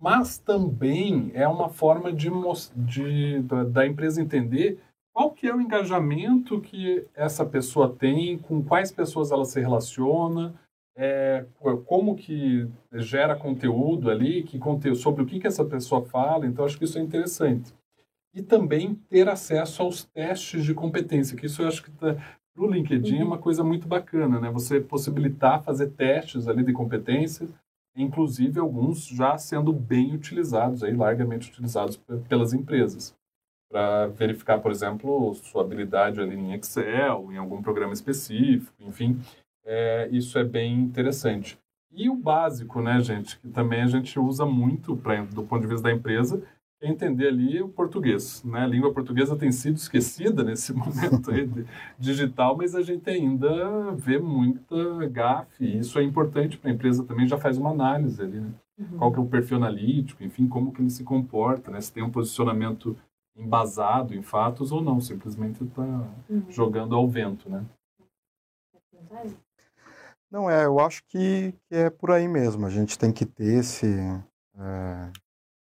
Mas 0.00 0.38
também 0.38 1.30
é 1.34 1.46
uma 1.46 1.68
forma 1.68 2.12
de, 2.12 2.30
de 2.76 3.40
da, 3.40 3.64
da 3.64 3.86
empresa 3.86 4.22
entender 4.22 4.78
qual 5.12 5.32
que 5.32 5.48
é 5.48 5.54
o 5.54 5.60
engajamento 5.60 6.60
que 6.60 7.04
essa 7.14 7.44
pessoa 7.44 7.92
tem, 7.92 8.38
com 8.38 8.62
quais 8.62 8.92
pessoas 8.92 9.32
ela 9.32 9.44
se 9.44 9.60
relaciona, 9.60 10.54
é, 10.96 11.44
como 11.86 12.14
que 12.14 12.68
gera 12.92 13.34
conteúdo 13.34 14.10
ali, 14.10 14.44
que 14.44 14.58
conteúdo, 14.58 14.98
sobre 14.98 15.22
o 15.22 15.26
que, 15.26 15.40
que 15.40 15.46
essa 15.46 15.64
pessoa 15.64 16.04
fala. 16.04 16.46
Então, 16.46 16.64
acho 16.64 16.78
que 16.78 16.84
isso 16.84 16.98
é 16.98 17.02
interessante. 17.02 17.74
E 18.38 18.42
também 18.42 18.94
ter 19.10 19.28
acesso 19.28 19.82
aos 19.82 20.04
testes 20.04 20.64
de 20.64 20.72
competência, 20.72 21.36
que 21.36 21.46
isso 21.46 21.60
eu 21.60 21.66
acho 21.66 21.82
que 21.82 21.90
tá, 21.90 22.14
para 22.54 22.64
o 22.64 22.70
LinkedIn 22.70 23.16
é 23.16 23.20
uhum. 23.20 23.26
uma 23.26 23.38
coisa 23.38 23.64
muito 23.64 23.88
bacana, 23.88 24.40
né? 24.40 24.48
Você 24.52 24.80
possibilitar 24.80 25.64
fazer 25.64 25.88
testes 25.88 26.46
ali 26.46 26.62
de 26.62 26.72
competências, 26.72 27.52
inclusive 27.96 28.60
alguns 28.60 29.08
já 29.08 29.36
sendo 29.36 29.72
bem 29.72 30.14
utilizados, 30.14 30.84
aí, 30.84 30.94
largamente 30.94 31.50
utilizados 31.50 32.00
pelas 32.28 32.52
empresas 32.52 33.12
para 33.68 34.06
verificar, 34.06 34.60
por 34.60 34.70
exemplo, 34.70 35.34
sua 35.34 35.62
habilidade 35.62 36.20
ali 36.20 36.36
em 36.36 36.54
Excel, 36.54 37.32
em 37.32 37.36
algum 37.36 37.60
programa 37.60 37.92
específico, 37.92 38.72
enfim, 38.80 39.20
é, 39.64 40.08
isso 40.10 40.38
é 40.38 40.44
bem 40.44 40.78
interessante. 40.80 41.58
E 41.90 42.08
o 42.08 42.14
básico, 42.14 42.80
né, 42.80 43.00
gente, 43.00 43.38
que 43.38 43.48
também 43.48 43.82
a 43.82 43.86
gente 43.86 44.18
usa 44.18 44.46
muito 44.46 44.96
pra, 44.96 45.22
do 45.24 45.42
ponto 45.42 45.60
de 45.60 45.66
vista 45.66 45.88
da 45.88 45.92
empresa, 45.92 46.42
é 46.80 46.88
entender 46.88 47.28
ali 47.28 47.60
o 47.60 47.68
português. 47.68 48.42
Né? 48.44 48.60
A 48.60 48.66
língua 48.66 48.92
portuguesa 48.92 49.36
tem 49.36 49.50
sido 49.50 49.76
esquecida 49.76 50.44
nesse 50.44 50.72
momento 50.74 51.30
digital, 51.98 52.56
mas 52.56 52.74
a 52.74 52.82
gente 52.82 53.08
ainda 53.10 53.92
vê 53.92 54.18
muita 54.18 55.06
gafe. 55.08 55.64
E 55.64 55.78
isso 55.78 55.98
é 55.98 56.02
importante 56.02 56.56
para 56.56 56.70
a 56.70 56.74
empresa 56.74 57.04
também, 57.04 57.26
já 57.26 57.36
faz 57.36 57.58
uma 57.58 57.70
análise 57.70 58.22
ali. 58.22 58.40
Né? 58.40 58.50
Uhum. 58.78 58.98
Qual 58.98 59.12
que 59.12 59.18
é 59.18 59.22
o 59.22 59.26
perfil 59.26 59.56
analítico, 59.56 60.22
enfim, 60.22 60.46
como 60.46 60.72
que 60.72 60.80
ele 60.80 60.90
se 60.90 61.02
comporta, 61.02 61.70
né? 61.70 61.80
se 61.80 61.92
tem 61.92 62.02
um 62.02 62.10
posicionamento 62.10 62.96
embasado 63.36 64.14
em 64.14 64.22
fatos 64.22 64.72
ou 64.72 64.80
não, 64.80 65.00
simplesmente 65.00 65.62
está 65.62 65.82
uhum. 66.28 66.44
jogando 66.48 66.94
ao 66.94 67.08
vento. 67.08 67.48
Né? 67.50 67.64
Não, 70.30 70.50
é, 70.50 70.66
eu 70.66 70.78
acho 70.78 71.02
que, 71.06 71.52
que 71.68 71.74
é 71.74 71.90
por 71.90 72.10
aí 72.10 72.28
mesmo. 72.28 72.66
A 72.66 72.70
gente 72.70 72.98
tem 72.98 73.12
que 73.12 73.24
ter 73.24 73.58
esse, 73.58 73.86
é, 74.58 75.10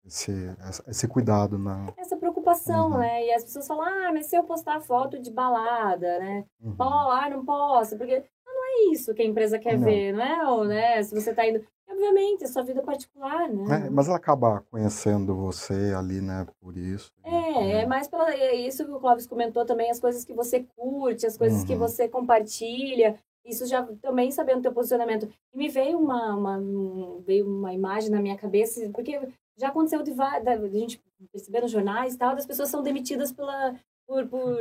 esse, 0.08 0.56
esse 0.88 1.08
cuidado. 1.08 1.58
Na... 1.58 1.94
Essa 1.98 2.16
preocupação, 2.16 2.92
uhum. 2.92 2.98
né? 2.98 3.26
E 3.26 3.34
as 3.34 3.44
pessoas 3.44 3.68
falam, 3.68 3.84
ah, 3.84 4.12
mas 4.14 4.28
se 4.28 4.36
eu 4.36 4.44
postar 4.44 4.80
foto 4.80 5.20
de 5.20 5.30
balada, 5.30 6.20
né? 6.20 6.46
Uhum. 6.62 6.76
Pô, 6.76 6.84
ah, 6.84 7.30
não 7.30 7.46
posso, 7.46 7.98
porque 7.98 8.24
não 8.46 8.66
é 8.66 8.94
isso 8.94 9.14
que 9.14 9.22
a 9.22 9.26
empresa 9.26 9.60
quer 9.60 9.78
não. 9.78 9.86
ver, 9.86 10.14
não 10.14 10.22
é? 10.22 10.50
Ou, 10.50 10.66
né? 10.66 11.04
Se 11.04 11.14
você 11.14 11.32
está 11.32 11.46
indo... 11.48 11.64
Obviamente, 11.90 12.44
é 12.44 12.48
sua 12.48 12.64
vida 12.64 12.84
particular, 12.84 13.50
né? 13.50 13.88
É, 13.88 13.90
mas 13.90 14.08
ela 14.08 14.18
acaba 14.18 14.62
conhecendo 14.70 15.34
você 15.34 15.96
ali, 15.98 16.20
né, 16.22 16.46
por 16.60 16.78
isso. 16.78 17.12
É, 17.24 17.82
é 17.82 17.86
mais 17.88 18.10
pela, 18.10 18.30
é 18.32 18.54
isso 18.54 18.86
que 18.86 18.92
o 18.92 19.00
Clóvis 19.00 19.26
comentou 19.26 19.66
também, 19.66 19.90
as 19.90 20.00
coisas 20.00 20.26
que 20.26 20.34
você 20.34 20.68
curte, 20.76 21.26
as 21.26 21.38
coisas 21.38 21.62
uhum. 21.62 21.66
que 21.66 21.76
você 21.76 22.08
compartilha. 22.10 23.18
Isso 23.44 23.66
já 23.66 23.82
também 24.02 24.30
sabendo 24.32 24.60
o 24.60 24.62
teu 24.62 24.74
posicionamento. 24.74 25.30
E 25.54 25.58
me 25.58 25.70
veio 25.70 25.98
uma, 25.98 26.36
uma, 26.36 26.62
veio 27.26 27.48
uma 27.48 27.74
imagem 27.74 28.12
na 28.12 28.22
minha 28.22 28.38
cabeça, 28.38 28.82
porque 28.94 29.18
já 29.58 29.70
aconteceu 29.70 30.04
de, 30.04 30.14
da, 30.14 30.54
a 30.54 30.68
gente 30.70 31.02
perceber 31.32 31.62
nos 31.62 31.72
jornais 31.72 32.14
e 32.14 32.18
tal, 32.18 32.36
das 32.36 32.46
pessoas 32.46 32.70
são 32.70 32.84
demitidas 32.84 33.32
pela, 33.32 33.76
por, 34.06 34.28
por, 34.28 34.58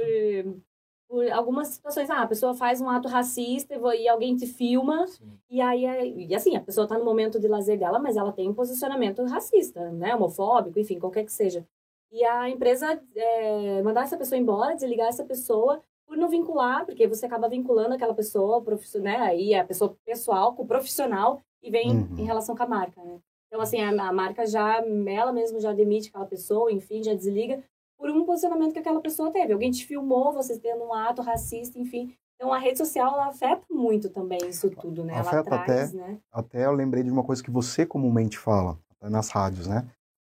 por 1.08 1.30
algumas 1.30 1.68
situações. 1.68 2.08
Ah, 2.10 2.22
a 2.22 2.26
pessoa 2.26 2.54
faz 2.54 2.80
um 2.80 2.88
ato 2.88 3.08
racista 3.08 3.74
e 3.94 4.08
alguém 4.08 4.34
te 4.36 4.46
filma, 4.46 5.06
Sim. 5.06 5.38
e 5.50 5.60
aí, 5.60 6.26
e 6.28 6.34
assim, 6.34 6.56
a 6.56 6.60
pessoa 6.60 6.84
está 6.84 6.98
no 6.98 7.04
momento 7.04 7.38
de 7.38 7.46
lazer 7.46 7.78
dela, 7.78 7.98
mas 7.98 8.16
ela 8.16 8.32
tem 8.32 8.48
um 8.48 8.54
posicionamento 8.54 9.22
racista, 9.24 9.90
né, 9.92 10.14
homofóbico, 10.14 10.78
enfim, 10.78 10.98
qualquer 10.98 11.24
que 11.24 11.32
seja. 11.32 11.66
E 12.10 12.24
a 12.24 12.48
empresa 12.48 13.00
é, 13.14 13.82
mandar 13.82 14.04
essa 14.04 14.16
pessoa 14.16 14.38
embora, 14.38 14.74
desligar 14.74 15.08
essa 15.08 15.24
pessoa, 15.24 15.82
por 16.06 16.16
não 16.16 16.28
vincular, 16.28 16.86
porque 16.86 17.06
você 17.06 17.26
acaba 17.26 17.48
vinculando 17.48 17.94
aquela 17.94 18.14
pessoa, 18.14 18.64
né, 19.00 19.16
aí 19.16 19.54
a 19.54 19.64
pessoa 19.64 19.96
pessoal 20.04 20.54
com 20.54 20.62
o 20.62 20.66
profissional 20.66 21.42
e 21.62 21.70
vem 21.70 21.90
uhum. 21.90 22.18
em 22.18 22.24
relação 22.24 22.56
com 22.56 22.62
a 22.62 22.68
marca, 22.68 23.02
né? 23.02 23.18
Então, 23.46 23.60
assim, 23.60 23.80
a, 23.80 24.08
a, 24.08 24.12
marca 24.12 24.46
já, 24.46 24.84
ela 25.06 25.32
mesma 25.32 25.60
já 25.60 25.72
demite 25.72 26.08
aquela 26.08 26.26
pessoa, 26.26 26.72
enfim, 26.72 27.02
já 27.02 27.14
desliga 27.14 27.62
por 27.98 28.10
um 28.10 28.24
posicionamento 28.24 28.72
que 28.72 28.78
aquela 28.78 29.00
pessoa 29.00 29.30
teve. 29.30 29.52
Alguém 29.52 29.70
te 29.70 29.86
filmou, 29.86 30.32
você 30.32 30.58
tendo 30.58 30.84
um 30.84 30.92
ato 30.92 31.22
racista, 31.22 31.78
enfim. 31.78 32.14
Então, 32.34 32.52
a 32.52 32.58
rede 32.58 32.78
social, 32.78 33.14
ela 33.14 33.28
afeta 33.28 33.64
muito 33.70 34.10
também 34.10 34.38
isso 34.46 34.68
tudo, 34.70 35.02
né? 35.04 35.14
Afeta 35.14 35.48
ela 35.48 35.64
traz, 35.64 35.88
até, 35.88 35.96
né? 35.96 36.18
Até 36.30 36.66
eu 36.66 36.72
lembrei 36.72 37.02
de 37.02 37.10
uma 37.10 37.24
coisa 37.24 37.42
que 37.42 37.50
você 37.50 37.86
comumente 37.86 38.36
fala, 38.36 38.78
nas 39.00 39.30
rádios, 39.30 39.66
né? 39.66 39.88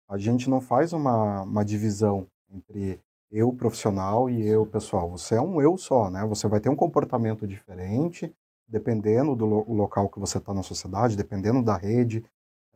A 0.09 0.17
gente 0.17 0.49
não 0.49 0.59
faz 0.59 0.91
uma, 0.91 1.43
uma 1.43 1.63
divisão 1.63 2.27
entre 2.51 2.99
eu 3.31 3.51
profissional 3.53 4.29
e 4.29 4.45
eu 4.45 4.65
pessoal. 4.65 5.09
Você 5.09 5.35
é 5.35 5.41
um 5.41 5.61
eu 5.61 5.77
só, 5.77 6.09
né? 6.09 6.25
Você 6.27 6.47
vai 6.47 6.59
ter 6.59 6.69
um 6.69 6.75
comportamento 6.75 7.47
diferente 7.47 8.33
dependendo 8.67 9.35
do 9.35 9.45
lo 9.45 9.73
local 9.73 10.09
que 10.09 10.19
você 10.19 10.37
está 10.37 10.53
na 10.53 10.63
sociedade, 10.63 11.17
dependendo 11.17 11.61
da 11.63 11.75
rede 11.75 12.23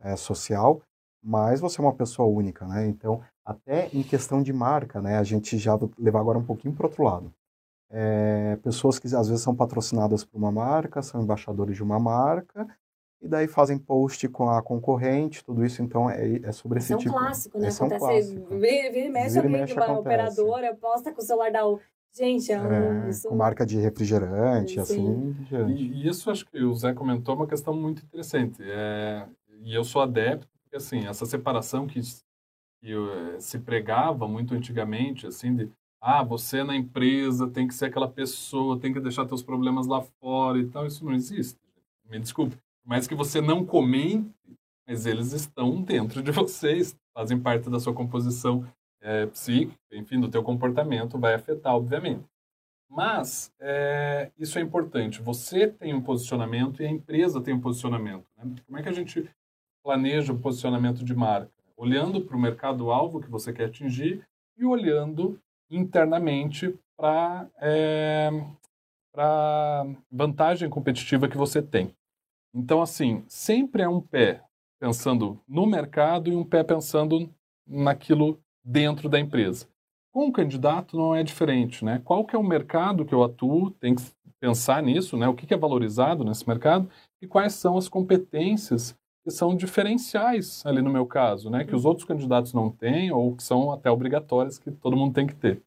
é, 0.02 0.16
social, 0.16 0.80
mas 1.22 1.60
você 1.60 1.80
é 1.80 1.84
uma 1.84 1.94
pessoa 1.94 2.28
única, 2.28 2.66
né? 2.66 2.86
Então, 2.86 3.20
até 3.44 3.88
em 3.92 4.02
questão 4.02 4.42
de 4.42 4.52
marca, 4.52 5.00
né? 5.00 5.18
A 5.18 5.24
gente 5.24 5.58
já 5.58 5.76
vai 5.76 5.88
levar 5.98 6.20
agora 6.20 6.38
um 6.38 6.44
pouquinho 6.44 6.74
para 6.74 6.86
outro 6.86 7.02
lado. 7.02 7.32
É, 7.90 8.56
pessoas 8.62 8.98
que 8.98 9.06
às 9.14 9.28
vezes 9.28 9.42
são 9.42 9.54
patrocinadas 9.54 10.24
por 10.24 10.36
uma 10.36 10.52
marca, 10.52 11.02
são 11.02 11.22
embaixadores 11.22 11.76
de 11.76 11.82
uma 11.82 11.98
marca, 11.98 12.66
e 13.20 13.26
daí 13.26 13.48
fazem 13.48 13.78
post 13.78 14.28
com 14.28 14.48
a 14.50 14.62
concorrente, 14.62 15.44
tudo 15.44 15.64
isso, 15.64 15.82
então 15.82 16.08
é, 16.08 16.36
é 16.42 16.52
sobre 16.52 16.78
esse, 16.78 16.92
esse 16.92 17.02
tipo. 17.02 17.14
É 17.14 17.18
um 17.18 17.24
clássico, 17.24 17.58
né? 17.58 17.68
Acontece, 17.68 17.94
um 17.94 17.98
clássico. 17.98 18.58
Vira, 18.58 18.92
vira 18.92 19.06
e 19.06 19.10
mexe 19.10 19.28
vira 19.30 19.46
alguém 19.46 19.60
mexe, 19.60 19.72
uma 19.72 19.84
acontece. 19.84 20.00
operadora, 20.40 20.76
posta 20.76 21.12
com 21.12 21.20
o 21.20 21.24
celular 21.24 21.50
da 21.50 21.64
Gente, 22.16 22.50
é, 22.50 22.60
um, 22.60 23.04
é 23.04 23.10
isso... 23.10 23.28
com 23.28 23.36
marca 23.36 23.64
de 23.64 23.78
refrigerante, 23.78 24.74
Sim. 24.74 24.80
assim. 24.80 25.36
E, 25.68 26.02
e, 26.02 26.08
isso 26.08 26.30
acho 26.30 26.44
que 26.46 26.62
o 26.62 26.74
Zé 26.74 26.92
comentou 26.92 27.34
é 27.34 27.38
uma 27.38 27.46
questão 27.46 27.74
muito 27.74 28.02
interessante. 28.02 28.62
É, 28.62 29.26
e 29.62 29.74
eu 29.74 29.84
sou 29.84 30.02
adepto, 30.02 30.48
porque 30.62 30.76
assim, 30.76 31.06
essa 31.06 31.26
separação 31.26 31.86
que, 31.86 32.00
que 32.80 32.92
eh, 32.92 33.40
se 33.40 33.58
pregava 33.58 34.28
muito 34.28 34.54
antigamente, 34.54 35.26
assim, 35.26 35.54
de 35.54 35.70
ah, 36.00 36.22
você 36.22 36.62
na 36.62 36.76
empresa 36.76 37.48
tem 37.48 37.66
que 37.66 37.74
ser 37.74 37.86
aquela 37.86 38.08
pessoa, 38.08 38.78
tem 38.78 38.92
que 38.92 39.00
deixar 39.00 39.26
teus 39.26 39.42
problemas 39.42 39.86
lá 39.86 40.00
fora 40.00 40.58
e 40.58 40.66
tal, 40.66 40.86
isso 40.86 41.04
não 41.04 41.12
existe. 41.12 41.58
Me 42.08 42.18
desculpe 42.18 42.56
mais 42.88 43.06
que 43.06 43.14
você 43.14 43.38
não 43.38 43.66
comente, 43.66 44.32
mas 44.86 45.04
eles 45.04 45.32
estão 45.32 45.82
dentro 45.82 46.22
de 46.22 46.30
vocês, 46.32 46.96
fazem 47.14 47.38
parte 47.38 47.68
da 47.68 47.78
sua 47.78 47.92
composição 47.92 48.66
é, 49.02 49.26
psíquica, 49.26 49.76
enfim, 49.92 50.18
do 50.18 50.30
teu 50.30 50.42
comportamento, 50.42 51.18
vai 51.18 51.34
afetar, 51.34 51.74
obviamente. 51.74 52.24
Mas 52.90 53.52
é, 53.60 54.32
isso 54.38 54.58
é 54.58 54.62
importante. 54.62 55.20
Você 55.20 55.68
tem 55.68 55.92
um 55.92 56.00
posicionamento 56.00 56.82
e 56.82 56.86
a 56.86 56.90
empresa 56.90 57.42
tem 57.42 57.52
um 57.52 57.60
posicionamento. 57.60 58.24
Né? 58.38 58.54
Como 58.64 58.78
é 58.78 58.82
que 58.82 58.88
a 58.88 58.92
gente 58.92 59.28
planeja 59.88 60.34
o 60.34 60.38
posicionamento 60.38 61.02
de 61.02 61.14
marca? 61.14 61.50
Olhando 61.74 62.20
para 62.20 62.36
o 62.36 62.38
mercado-alvo 62.38 63.22
que 63.22 63.30
você 63.30 63.54
quer 63.54 63.64
atingir 63.64 64.22
e 64.58 64.62
olhando 64.62 65.40
internamente 65.70 66.78
para 66.94 67.48
é, 67.58 68.28
a 69.16 69.86
vantagem 70.12 70.68
competitiva 70.68 71.26
que 71.26 71.38
você 71.38 71.62
tem. 71.62 71.90
Então, 72.52 72.82
assim, 72.82 73.24
sempre 73.28 73.80
é 73.80 73.88
um 73.88 73.98
pé 73.98 74.42
pensando 74.78 75.40
no 75.48 75.64
mercado 75.64 76.30
e 76.30 76.36
um 76.36 76.44
pé 76.44 76.62
pensando 76.62 77.26
naquilo 77.66 78.38
dentro 78.62 79.08
da 79.08 79.18
empresa. 79.18 79.66
Com 80.12 80.28
o 80.28 80.32
candidato 80.32 80.98
não 80.98 81.14
é 81.14 81.22
diferente, 81.22 81.82
né? 81.82 82.02
Qual 82.04 82.26
que 82.26 82.36
é 82.36 82.38
o 82.38 82.44
mercado 82.44 83.06
que 83.06 83.14
eu 83.14 83.24
atuo? 83.24 83.70
Tem 83.70 83.94
que 83.94 84.02
pensar 84.38 84.82
nisso, 84.82 85.16
né? 85.16 85.26
O 85.28 85.34
que 85.34 85.54
é 85.54 85.56
valorizado 85.56 86.24
nesse 86.26 86.46
mercado 86.46 86.90
e 87.22 87.26
quais 87.26 87.54
são 87.54 87.78
as 87.78 87.88
competências 87.88 88.92
que 88.92 88.98
que 88.98 89.07
são 89.30 89.56
diferenciais 89.56 90.64
ali 90.66 90.82
no 90.82 90.90
meu 90.90 91.06
caso, 91.06 91.50
né? 91.50 91.64
Que 91.64 91.74
os 91.74 91.84
outros 91.84 92.06
candidatos 92.06 92.52
não 92.52 92.70
têm 92.70 93.10
ou 93.10 93.34
que 93.34 93.42
são 93.42 93.72
até 93.72 93.90
obrigatórias 93.90 94.58
que 94.58 94.70
todo 94.70 94.96
mundo 94.96 95.14
tem 95.14 95.26
que 95.26 95.34
ter. 95.34 95.62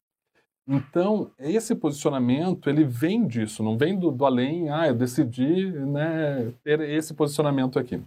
Então, 0.66 1.30
esse 1.38 1.74
posicionamento, 1.74 2.70
ele 2.70 2.84
vem 2.84 3.26
disso, 3.26 3.62
não 3.62 3.76
vem 3.76 3.98
do, 3.98 4.12
do 4.12 4.24
além, 4.24 4.70
ah, 4.70 4.86
eu 4.86 4.94
decidi 4.94 5.70
né, 5.72 6.52
ter 6.62 6.80
esse 6.80 7.14
posicionamento 7.14 7.78
aqui. 7.78 8.00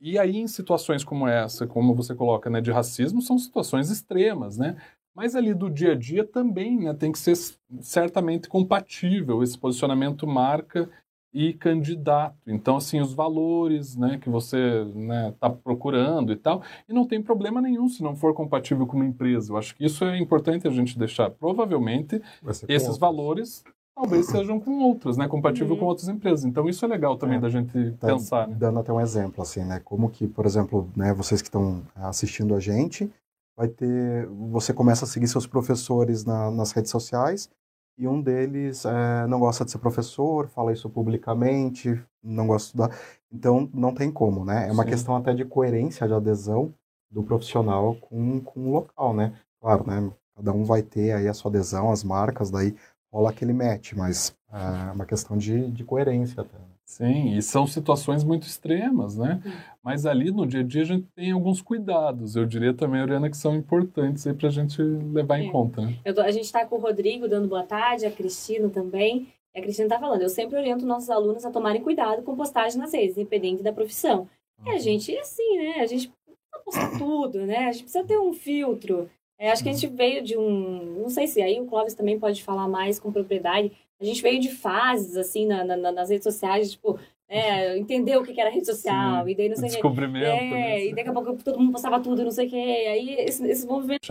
E 0.00 0.18
aí, 0.18 0.36
em 0.36 0.48
situações 0.48 1.04
como 1.04 1.26
essa, 1.26 1.66
como 1.66 1.94
você 1.94 2.14
coloca, 2.14 2.50
né, 2.50 2.60
de 2.60 2.70
racismo, 2.70 3.22
são 3.22 3.38
situações 3.38 3.90
extremas, 3.90 4.58
né? 4.58 4.76
Mas 5.14 5.34
ali 5.34 5.54
do 5.54 5.70
dia 5.70 5.92
a 5.92 5.94
dia 5.94 6.24
também 6.24 6.80
né, 6.80 6.94
tem 6.94 7.10
que 7.10 7.18
ser 7.18 7.36
certamente 7.80 8.48
compatível 8.48 9.42
esse 9.42 9.58
posicionamento 9.58 10.26
marca 10.26 10.90
e 11.32 11.52
candidato. 11.52 12.36
Então, 12.46 12.76
assim, 12.76 13.00
os 13.00 13.12
valores 13.12 13.96
né, 13.96 14.18
que 14.18 14.30
você 14.30 14.84
está 14.86 14.98
né, 14.98 15.34
tá 15.38 15.50
procurando 15.50 16.32
e 16.32 16.36
tal, 16.36 16.62
e 16.88 16.92
não 16.92 17.06
tem 17.06 17.22
problema 17.22 17.60
nenhum 17.60 17.88
se 17.88 18.02
não 18.02 18.16
for 18.16 18.32
compatível 18.34 18.86
com 18.86 18.96
uma 18.96 19.04
empresa. 19.04 19.52
Eu 19.52 19.58
acho 19.58 19.74
que 19.74 19.84
isso 19.84 20.04
é 20.04 20.18
importante 20.18 20.66
a 20.66 20.70
gente 20.70 20.98
deixar. 20.98 21.30
Provavelmente, 21.30 22.22
esses 22.68 22.88
outros. 22.88 22.98
valores 22.98 23.64
talvez 23.94 24.26
sejam 24.26 24.60
com 24.60 24.78
outras, 24.82 25.16
né, 25.16 25.26
compatível 25.26 25.72
uhum. 25.72 25.80
com 25.80 25.86
outras 25.86 26.08
empresas. 26.08 26.44
Então, 26.44 26.68
isso 26.68 26.84
é 26.84 26.88
legal 26.88 27.16
também 27.16 27.38
é. 27.38 27.40
da 27.40 27.48
gente 27.48 27.92
tá 27.92 28.08
pensar. 28.08 28.46
Né? 28.46 28.54
Dando 28.58 28.78
até 28.78 28.92
um 28.92 29.00
exemplo, 29.00 29.42
assim, 29.42 29.64
né, 29.64 29.80
como 29.82 30.10
que, 30.10 30.26
por 30.26 30.44
exemplo, 30.44 30.90
né, 30.94 31.14
vocês 31.14 31.40
que 31.40 31.48
estão 31.48 31.82
assistindo 31.94 32.54
a 32.54 32.60
gente, 32.60 33.10
vai 33.56 33.68
ter, 33.68 34.26
você 34.26 34.74
começa 34.74 35.06
a 35.06 35.08
seguir 35.08 35.26
seus 35.28 35.46
professores 35.46 36.26
na, 36.26 36.50
nas 36.50 36.72
redes 36.72 36.90
sociais, 36.90 37.48
e 37.98 38.06
um 38.06 38.20
deles 38.20 38.84
é, 38.84 39.26
não 39.26 39.40
gosta 39.40 39.64
de 39.64 39.70
ser 39.70 39.78
professor, 39.78 40.48
fala 40.48 40.72
isso 40.72 40.88
publicamente, 40.90 42.00
não 42.22 42.46
gosta 42.46 42.66
de 42.66 42.82
estudar. 42.82 42.98
Então, 43.32 43.70
não 43.72 43.94
tem 43.94 44.10
como, 44.10 44.44
né? 44.44 44.68
É 44.68 44.72
uma 44.72 44.84
Sim. 44.84 44.90
questão 44.90 45.16
até 45.16 45.32
de 45.32 45.44
coerência 45.44 46.06
de 46.06 46.14
adesão 46.14 46.72
do 47.10 47.22
profissional 47.22 47.94
com, 47.96 48.40
com 48.40 48.68
o 48.68 48.72
local, 48.72 49.14
né? 49.14 49.32
Claro, 49.60 49.86
né? 49.86 50.10
Cada 50.34 50.52
um 50.52 50.64
vai 50.64 50.82
ter 50.82 51.12
aí 51.12 51.26
a 51.26 51.34
sua 51.34 51.50
adesão, 51.50 51.90
as 51.90 52.04
marcas, 52.04 52.50
daí 52.50 52.76
rola 53.12 53.30
aquele 53.30 53.52
match, 53.52 53.94
mas 53.94 54.36
é 54.52 54.92
uma 54.92 55.06
questão 55.06 55.36
de, 55.36 55.70
de 55.70 55.84
coerência 55.84 56.42
até. 56.42 56.58
Né? 56.58 56.64
Sim, 56.86 57.36
e 57.36 57.42
são 57.42 57.66
situações 57.66 58.22
muito 58.22 58.46
extremas, 58.46 59.16
né? 59.16 59.42
Mas 59.82 60.06
ali 60.06 60.30
no 60.30 60.46
dia 60.46 60.60
a 60.60 60.62
dia 60.62 60.82
a 60.82 60.86
gente 60.86 61.08
tem 61.16 61.32
alguns 61.32 61.60
cuidados, 61.60 62.36
eu 62.36 62.46
diria 62.46 62.72
também, 62.72 63.02
Oriana, 63.02 63.28
que 63.28 63.36
são 63.36 63.56
importantes 63.56 64.24
aí 64.24 64.32
para 64.32 64.46
a 64.46 64.52
gente 64.52 64.80
levar 64.80 65.40
é. 65.40 65.42
em 65.42 65.50
conta. 65.50 65.82
Né? 65.82 65.96
Tô, 66.14 66.20
a 66.20 66.30
gente 66.30 66.44
está 66.44 66.64
com 66.64 66.76
o 66.76 66.80
Rodrigo 66.80 67.28
dando 67.28 67.48
boa 67.48 67.64
tarde, 67.64 68.06
a 68.06 68.10
Cristina 68.10 68.68
também. 68.68 69.26
A 69.54 69.60
Cristina 69.60 69.86
está 69.86 69.98
falando, 69.98 70.22
eu 70.22 70.28
sempre 70.28 70.56
oriento 70.56 70.86
nossos 70.86 71.10
alunos 71.10 71.44
a 71.44 71.50
tomarem 71.50 71.82
cuidado 71.82 72.22
com 72.22 72.36
postagem 72.36 72.78
nas 72.78 72.92
redes, 72.92 73.16
independente 73.16 73.64
da 73.64 73.72
profissão. 73.72 74.28
Uhum. 74.64 74.72
E 74.72 74.76
a 74.76 74.78
gente 74.78 75.14
é 75.14 75.20
assim, 75.20 75.58
né? 75.58 75.80
A 75.80 75.86
gente 75.86 76.12
não 76.28 76.62
posta 76.64 76.96
tudo, 76.98 77.44
né? 77.44 77.66
A 77.66 77.72
gente 77.72 77.82
precisa 77.82 78.04
ter 78.04 78.18
um 78.18 78.32
filtro. 78.32 79.10
É, 79.38 79.50
acho 79.50 79.62
que 79.62 79.68
a 79.68 79.72
gente 79.72 79.88
veio 79.88 80.22
de 80.22 80.36
um. 80.36 81.00
Não 81.02 81.10
sei 81.10 81.26
se 81.26 81.42
aí 81.42 81.60
o 81.60 81.66
Clóvis 81.66 81.94
também 81.94 82.18
pode 82.18 82.44
falar 82.44 82.68
mais 82.68 82.98
com 82.98 83.12
propriedade 83.12 83.72
a 84.00 84.04
gente 84.04 84.22
veio 84.22 84.40
de 84.40 84.50
fases, 84.50 85.16
assim, 85.16 85.46
na, 85.46 85.64
na, 85.64 85.92
nas 85.92 86.10
redes 86.10 86.24
sociais, 86.24 86.72
tipo, 86.72 86.98
é, 87.28 87.76
entender 87.78 88.16
o 88.16 88.22
que 88.22 88.40
era 88.40 88.50
rede 88.50 88.66
social, 88.66 89.24
Sim, 89.24 89.30
e 89.30 89.34
daí 89.34 89.48
não 89.48 89.56
sei 89.56 89.64
o 89.64 89.68
que. 89.68 89.76
Descobrimento. 89.76 90.26
É, 90.26 90.50
né? 90.50 90.86
e 90.86 90.94
daqui 90.94 91.08
a 91.08 91.12
pouco 91.12 91.42
todo 91.42 91.58
mundo 91.58 91.72
postava 91.72 92.00
tudo, 92.00 92.22
não 92.22 92.30
sei 92.30 92.46
o 92.46 92.50
que. 92.50 92.56
Aí 92.56 93.14
esse, 93.20 93.44
esse 93.46 93.66
movimento. 93.66 94.06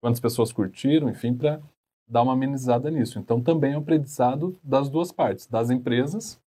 Quantas 0.00 0.20
pessoas 0.20 0.52
curtiram, 0.52 1.08
enfim, 1.08 1.34
para 1.34 1.60
dar 2.08 2.22
uma 2.22 2.34
amenizada 2.34 2.90
nisso. 2.90 3.18
Então 3.18 3.40
também 3.40 3.72
é 3.72 3.76
um 3.76 3.80
aprendizado 3.80 4.58
das 4.62 4.88
duas 4.88 5.10
partes, 5.10 5.46
das 5.46 5.70
empresas 5.70 6.40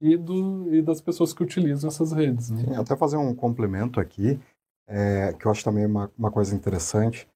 e, 0.00 0.16
do, 0.16 0.72
e 0.72 0.80
das 0.80 1.00
pessoas 1.00 1.32
que 1.32 1.42
utilizam 1.42 1.88
essas 1.88 2.12
redes. 2.12 2.50
Né? 2.50 2.64
Sim, 2.64 2.76
até 2.76 2.96
fazer 2.96 3.16
um 3.16 3.34
complemento 3.34 4.00
aqui, 4.00 4.38
é, 4.86 5.32
que 5.32 5.46
eu 5.46 5.50
acho 5.50 5.64
também 5.64 5.84
uma, 5.84 6.10
uma 6.16 6.30
coisa 6.30 6.54
interessante. 6.54 7.28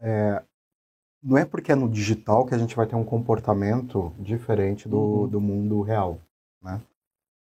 É, 0.00 0.42
não 1.22 1.36
é 1.36 1.44
porque 1.44 1.72
é 1.72 1.74
no 1.74 1.88
digital 1.88 2.46
que 2.46 2.54
a 2.54 2.58
gente 2.58 2.74
vai 2.74 2.86
ter 2.86 2.96
um 2.96 3.04
comportamento 3.04 4.12
diferente 4.18 4.88
do, 4.88 4.98
uhum. 4.98 5.28
do 5.28 5.40
mundo 5.40 5.80
real, 5.82 6.18
né? 6.62 6.80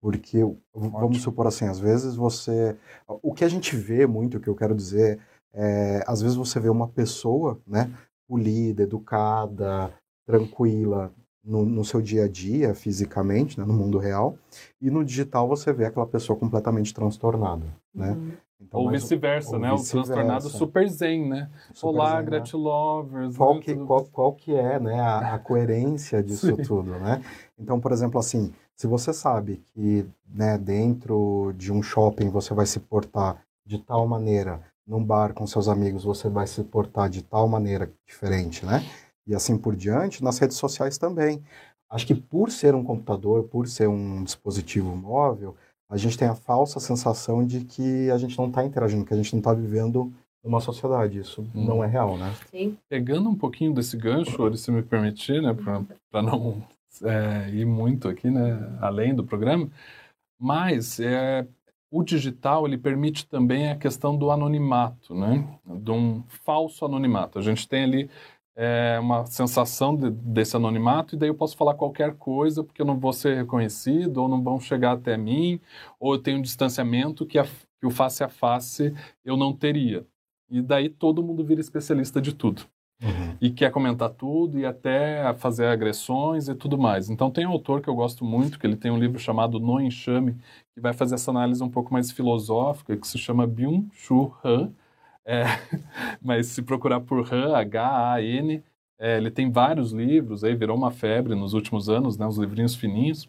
Porque, 0.02 0.40
vamos 0.74 1.22
supor 1.22 1.46
assim, 1.46 1.68
às 1.68 1.80
vezes 1.80 2.16
você... 2.16 2.76
O 3.08 3.34
que 3.34 3.46
a 3.46 3.48
gente 3.48 3.76
vê 3.76 4.08
muito, 4.08 4.38
o 4.38 4.40
que 4.40 4.48
eu 4.48 4.56
quero 4.56 4.76
dizer, 4.76 5.20
é, 5.54 6.04
às 6.08 6.22
vezes 6.22 6.36
você 6.36 6.60
vê 6.60 6.70
uma 6.70 6.88
pessoa, 6.88 7.62
né, 7.68 7.94
polida, 8.28 8.82
educada, 8.82 9.94
tranquila, 10.26 11.14
no, 11.44 11.66
no, 11.66 11.86
seu 11.86 12.02
dia 12.02 12.26
a 12.26 12.28
dia, 12.28 12.74
fisicamente, 12.74 13.60
né, 13.60 13.66
no 13.66 13.74
mundo 13.74 13.98
real, 13.98 14.38
e 14.82 14.90
no 14.90 15.06
digital 15.06 15.48
você 15.48 15.72
vê 15.72 15.86
aquela 15.86 16.08
pessoa 16.08 16.38
completamente 16.38 16.94
transtornada, 16.94 17.66
né? 17.94 18.12
Uhum. 18.12 18.32
Então, 18.62 18.80
ou 18.80 18.92
vice-versa, 18.92 19.58
né? 19.58 19.72
Vice 19.72 19.90
o 19.90 20.04
transtornado 20.04 20.50
super 20.50 20.88
zen, 20.88 21.28
né? 21.28 21.50
Super 21.74 21.88
Olá, 21.88 22.10
zen, 22.10 22.16
né? 22.18 22.24
gratilovers. 22.24 23.36
Qual, 23.36 23.56
né? 23.56 23.62
que, 23.62 23.76
qual, 23.76 24.06
qual 24.06 24.34
que 24.34 24.56
é 24.56 24.80
né, 24.80 25.00
a, 25.00 25.36
a 25.36 25.40
coerência 25.40 26.22
disso 26.24 26.56
tudo, 26.58 26.92
né? 26.92 27.22
Então, 27.58 27.80
por 27.80 27.92
exemplo, 27.92 28.20
assim, 28.20 28.54
se 28.76 28.86
você 28.86 29.12
sabe 29.12 29.64
que 29.74 30.06
né, 30.30 30.58
dentro 30.58 31.54
de 31.58 31.72
um 31.72 31.82
shopping 31.82 32.30
você 32.30 32.54
vai 32.54 32.66
se 32.66 32.80
portar 32.80 33.44
de 33.66 33.80
tal 33.80 34.08
maneira, 34.08 34.62
num 34.86 35.04
bar 35.04 35.34
com 35.34 35.48
seus 35.48 35.68
amigos 35.68 36.04
você 36.04 36.30
vai 36.30 36.46
se 36.46 36.64
portar 36.64 37.10
de 37.10 37.24
tal 37.24 37.48
maneira 37.48 37.92
diferente, 38.06 38.66
né? 38.66 38.84
E 39.26 39.34
assim 39.34 39.58
por 39.58 39.76
diante, 39.76 40.24
nas 40.24 40.38
redes 40.38 40.58
sociais 40.58 40.98
também. 40.98 41.44
Acho 41.90 42.08
que 42.08 42.16
por 42.16 42.50
ser 42.50 42.74
um 42.74 42.84
computador, 42.84 43.44
por 43.44 43.68
ser 43.68 43.88
um 43.88 44.24
dispositivo 44.24 44.96
móvel, 44.96 45.56
a 45.92 45.98
gente 45.98 46.18
tem 46.18 46.28
a 46.28 46.34
falsa 46.34 46.80
sensação 46.80 47.46
de 47.46 47.66
que 47.66 48.10
a 48.10 48.18
gente 48.18 48.38
não 48.38 48.48
está 48.48 48.64
interagindo, 48.66 49.06
que 49.06 49.14
a 49.14 49.18
gente 49.18 49.34
não 49.34 49.40
está 49.40 49.54
vivendo 49.54 50.12
uma 50.42 50.62
sociedade. 50.62 51.20
Isso 51.20 51.42
hum. 51.42 51.66
não 51.66 51.84
é 51.84 51.88
real, 51.88 52.18
né? 52.18 52.34
Sim. 52.50 52.78
Pegando 52.88 53.30
um 53.30 53.36
pouquinho 53.36 53.74
desse 53.74 53.98
gancho, 53.98 54.56
se 54.56 54.72
me 54.72 54.82
permitir, 54.82 55.42
né, 55.42 55.54
para 56.10 56.22
não 56.22 56.64
é, 57.04 57.50
ir 57.50 57.66
muito 57.66 58.08
aqui, 58.08 58.30
né, 58.30 58.78
além 58.80 59.14
do 59.14 59.26
programa, 59.26 59.70
mas 60.40 60.98
é, 61.00 61.46
o 61.92 62.04
digital 62.04 62.66
ele 62.66 62.78
permite 62.78 63.28
também 63.28 63.70
a 63.70 63.76
questão 63.76 64.18
do 64.18 64.32
anonimato, 64.32 65.14
né, 65.14 65.46
de 65.66 65.92
um 65.92 66.24
falso 66.46 66.86
anonimato. 66.86 67.38
A 67.38 67.42
gente 67.42 67.68
tem 67.68 67.84
ali 67.84 68.10
é, 68.56 69.00
uma 69.00 69.26
sensação 69.26 69.96
de, 69.96 70.10
desse 70.10 70.56
anonimato, 70.56 71.16
e 71.16 71.18
daí 71.18 71.30
eu 71.30 71.36
posso 71.36 71.56
falar 71.56 71.74
qualquer 71.76 72.16
coisa, 72.16 72.64
porque 72.64 72.82
eu 72.82 72.86
não 72.86 73.00
vou 73.00 73.14
ser 73.14 73.36
reconhecido, 73.36 74.18
ou 74.18 74.28
não 74.28 74.44
vão 74.44 74.60
chegar 74.60 74.94
até 74.94 75.18
mim, 75.18 75.60
ou 76.00 76.14
eu 76.14 76.20
tenho 76.22 76.38
um 76.40 76.42
distanciamento 76.42 77.26
que, 77.26 77.40
a, 77.40 77.44
que 77.44 77.86
o 77.86 77.92
face 77.92 78.24
a 78.24 78.30
face 78.30 78.94
eu 79.24 79.38
não 79.38 79.54
teria. 79.54 80.06
E 80.50 80.62
daí 80.62 80.90
todo 80.90 81.24
mundo 81.24 81.44
vira 81.46 81.62
especialista 81.62 82.22
de 82.22 82.34
tudo. 82.34 82.64
Uhum. 83.02 83.36
E 83.42 83.50
quer 83.50 83.72
comentar 83.72 84.12
tudo 84.12 84.60
e 84.60 84.66
até 84.66 85.34
fazer 85.34 85.66
agressões 85.66 86.48
e 86.48 86.54
tudo 86.54 86.78
mais. 86.78 87.10
Então 87.10 87.32
tem 87.32 87.48
um 87.48 87.52
autor 87.52 87.82
que 87.82 87.88
eu 87.88 87.96
gosto 87.96 88.24
muito, 88.24 88.60
que 88.60 88.68
ele 88.68 88.76
tem 88.76 88.92
um 88.92 89.00
livro 89.00 89.18
chamado 89.18 89.60
No 89.60 89.82
Enxame, 89.82 90.36
que 90.74 90.80
vai 90.80 90.94
fazer 90.94 91.16
essa 91.16 91.32
análise 91.32 91.64
um 91.64 91.70
pouco 91.70 91.92
mais 91.92 92.12
filosófica, 92.12 92.96
que 92.96 93.08
se 93.08 93.18
chama 93.18 93.48
Byung-Chul 93.48 94.36
Han, 94.44 94.72
é, 95.26 95.44
mas 96.22 96.48
se 96.48 96.62
procurar 96.62 97.02
por 97.02 97.34
Han, 97.34 97.56
H-A-N, 97.56 98.64
é, 99.00 99.18
ele 99.18 99.32
tem 99.32 99.52
vários 99.52 99.92
livros, 99.92 100.44
aí 100.44 100.56
virou 100.56 100.78
uma 100.78 100.92
febre 100.92 101.34
nos 101.34 101.54
últimos 101.54 101.90
anos, 101.90 102.18
né, 102.18 102.26
os 102.28 102.38
livrinhos 102.38 102.76
fininhos. 102.76 103.28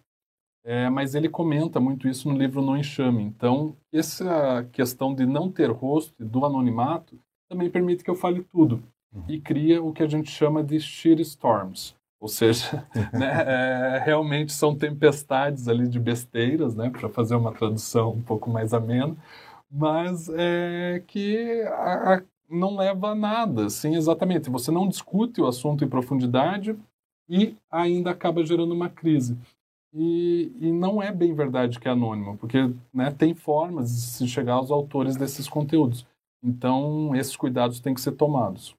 É, 0.64 0.88
mas 0.88 1.14
ele 1.14 1.28
comenta 1.28 1.80
muito 1.80 2.06
isso 2.06 2.28
no 2.28 2.38
livro 2.38 2.62
No 2.62 2.76
Enxame. 2.76 3.22
Então, 3.22 3.74
essa 3.92 4.64
questão 4.70 5.12
de 5.12 5.26
não 5.26 5.50
ter 5.50 5.70
rosto 5.70 6.14
e 6.20 6.24
do 6.24 6.44
anonimato 6.44 7.18
também 7.48 7.68
permite 7.68 8.04
que 8.04 8.10
eu 8.10 8.14
fale 8.14 8.44
tudo. 8.44 8.80
Uhum. 9.12 9.24
E 9.28 9.40
cria 9.40 9.82
o 9.82 9.92
que 9.92 10.02
a 10.02 10.06
gente 10.06 10.30
chama 10.30 10.62
de 10.62 10.78
shitstorms. 10.78 11.96
Ou 12.20 12.28
seja, 12.28 12.86
né, 13.12 13.44
é, 13.46 14.02
realmente 14.04 14.52
são 14.52 14.76
tempestades 14.76 15.66
ali 15.66 15.88
de 15.88 15.98
besteiras, 15.98 16.76
né, 16.76 16.88
para 16.88 17.08
fazer 17.08 17.34
uma 17.34 17.52
tradução 17.52 18.12
um 18.12 18.22
pouco 18.22 18.48
mais 18.48 18.72
amena, 18.72 19.16
mas 19.72 20.28
é 20.28 21.02
que 21.06 21.62
a, 21.62 22.14
a, 22.14 22.22
não 22.48 22.76
leva 22.76 23.08
a 23.08 23.14
nada, 23.14 23.70
sim, 23.70 23.96
exatamente. 23.96 24.50
Você 24.50 24.70
não 24.70 24.86
discute 24.86 25.40
o 25.40 25.46
assunto 25.46 25.82
em 25.82 25.88
profundidade 25.88 26.76
e 27.28 27.56
ainda 27.70 28.10
acaba 28.10 28.44
gerando 28.44 28.74
uma 28.74 28.90
crise. 28.90 29.36
E, 29.94 30.52
e 30.60 30.72
não 30.72 31.02
é 31.02 31.10
bem 31.10 31.34
verdade 31.34 31.80
que 31.80 31.88
é 31.88 31.90
anônimo, 31.90 32.36
porque 32.36 32.58
né, 32.92 33.10
tem 33.10 33.34
formas 33.34 33.90
de 33.90 34.00
se 34.00 34.28
chegar 34.28 34.54
aos 34.54 34.70
autores 34.70 35.16
desses 35.16 35.48
conteúdos. 35.48 36.06
Então, 36.42 37.14
esses 37.14 37.36
cuidados 37.36 37.80
têm 37.80 37.94
que 37.94 38.00
ser 38.00 38.12
tomados. 38.12 38.74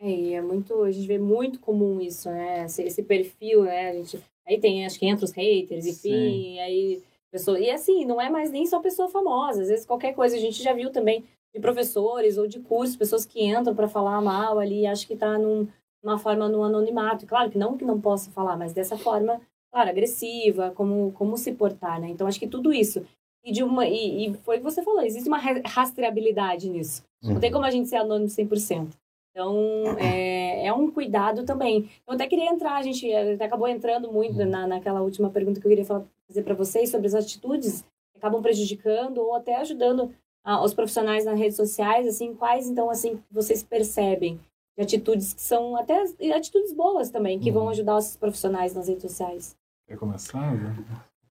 É, 0.00 0.32
é 0.34 0.42
muito, 0.42 0.82
a 0.82 0.90
gente 0.92 1.06
vê 1.06 1.18
muito 1.18 1.58
comum 1.58 2.00
isso, 2.00 2.28
né? 2.28 2.64
Esse, 2.64 2.82
esse 2.82 3.02
perfil, 3.02 3.64
né? 3.64 3.90
A 3.90 3.94
gente, 3.94 4.20
aí 4.46 4.60
tem, 4.60 4.84
acho 4.84 4.98
que 4.98 5.06
entra 5.06 5.24
os 5.24 5.32
haters, 5.32 5.86
enfim, 5.86 6.10
Sim. 6.10 6.60
aí 6.60 7.02
Pessoa, 7.36 7.60
e 7.60 7.70
assim, 7.70 8.06
não 8.06 8.18
é 8.18 8.30
mais 8.30 8.50
nem 8.50 8.64
só 8.64 8.80
pessoa 8.80 9.10
famosa, 9.10 9.60
às 9.60 9.68
vezes 9.68 9.84
qualquer 9.84 10.14
coisa. 10.14 10.36
A 10.36 10.38
gente 10.38 10.62
já 10.62 10.72
viu 10.72 10.90
também 10.90 11.22
de 11.54 11.60
professores 11.60 12.38
ou 12.38 12.46
de 12.46 12.60
cursos, 12.60 12.96
pessoas 12.96 13.26
que 13.26 13.44
entram 13.44 13.74
para 13.74 13.86
falar 13.86 14.22
mal 14.22 14.58
ali 14.58 14.80
e 14.80 14.86
acho 14.86 15.06
que 15.06 15.12
está 15.12 15.36
num, 15.36 15.68
numa 16.02 16.16
forma 16.16 16.48
no 16.48 16.62
anonimato. 16.62 17.26
Claro 17.26 17.50
que 17.50 17.58
não 17.58 17.76
que 17.76 17.84
não 17.84 18.00
possa 18.00 18.30
falar, 18.30 18.56
mas 18.56 18.72
dessa 18.72 18.96
forma, 18.96 19.38
claro, 19.70 19.90
agressiva, 19.90 20.72
como, 20.74 21.12
como 21.12 21.36
se 21.36 21.52
portar, 21.52 22.00
né? 22.00 22.08
Então 22.08 22.26
acho 22.26 22.40
que 22.40 22.48
tudo 22.48 22.72
isso. 22.72 23.04
e 23.44 23.52
de 23.52 23.62
uma 23.62 23.86
e, 23.86 24.28
e 24.28 24.34
foi 24.38 24.56
o 24.56 24.60
que 24.60 24.64
você 24.64 24.82
falou, 24.82 25.02
existe 25.02 25.28
uma 25.28 25.38
rastreabilidade 25.38 26.70
nisso. 26.70 27.04
Uhum. 27.22 27.34
Não 27.34 27.40
tem 27.40 27.52
como 27.52 27.66
a 27.66 27.70
gente 27.70 27.86
ser 27.86 27.96
anônimo 27.96 28.30
100%. 28.30 28.88
Então, 29.36 29.98
é, 29.98 30.66
é 30.66 30.72
um 30.72 30.90
cuidado 30.90 31.44
também. 31.44 31.90
Eu 32.08 32.14
até 32.14 32.26
queria 32.26 32.48
entrar, 32.48 32.76
a 32.76 32.82
gente 32.82 33.06
acabou 33.38 33.68
entrando 33.68 34.10
muito 34.10 34.40
uhum. 34.40 34.48
na, 34.48 34.66
naquela 34.66 35.02
última 35.02 35.28
pergunta 35.28 35.60
que 35.60 35.66
eu 35.66 35.68
queria 35.68 35.84
falar, 35.84 36.04
fazer 36.26 36.42
para 36.42 36.54
vocês 36.54 36.88
sobre 36.88 37.06
as 37.06 37.14
atitudes 37.14 37.82
que 37.82 38.16
acabam 38.16 38.40
prejudicando 38.40 39.18
ou 39.18 39.34
até 39.34 39.56
ajudando 39.56 40.10
ah, 40.42 40.64
os 40.64 40.72
profissionais 40.72 41.26
nas 41.26 41.38
redes 41.38 41.54
sociais, 41.54 42.06
assim, 42.06 42.34
quais 42.34 42.66
então 42.66 42.88
assim 42.88 43.22
vocês 43.30 43.62
percebem 43.62 44.40
de 44.74 44.82
atitudes 44.82 45.34
que 45.34 45.42
são 45.42 45.76
até 45.76 46.02
atitudes 46.34 46.72
boas 46.72 47.10
também 47.10 47.38
que 47.38 47.50
uhum. 47.50 47.56
vão 47.56 47.68
ajudar 47.68 47.98
os 47.98 48.16
profissionais 48.16 48.72
nas 48.72 48.88
redes 48.88 49.02
sociais? 49.02 49.54
Quer 49.86 49.98
começar? 49.98 50.50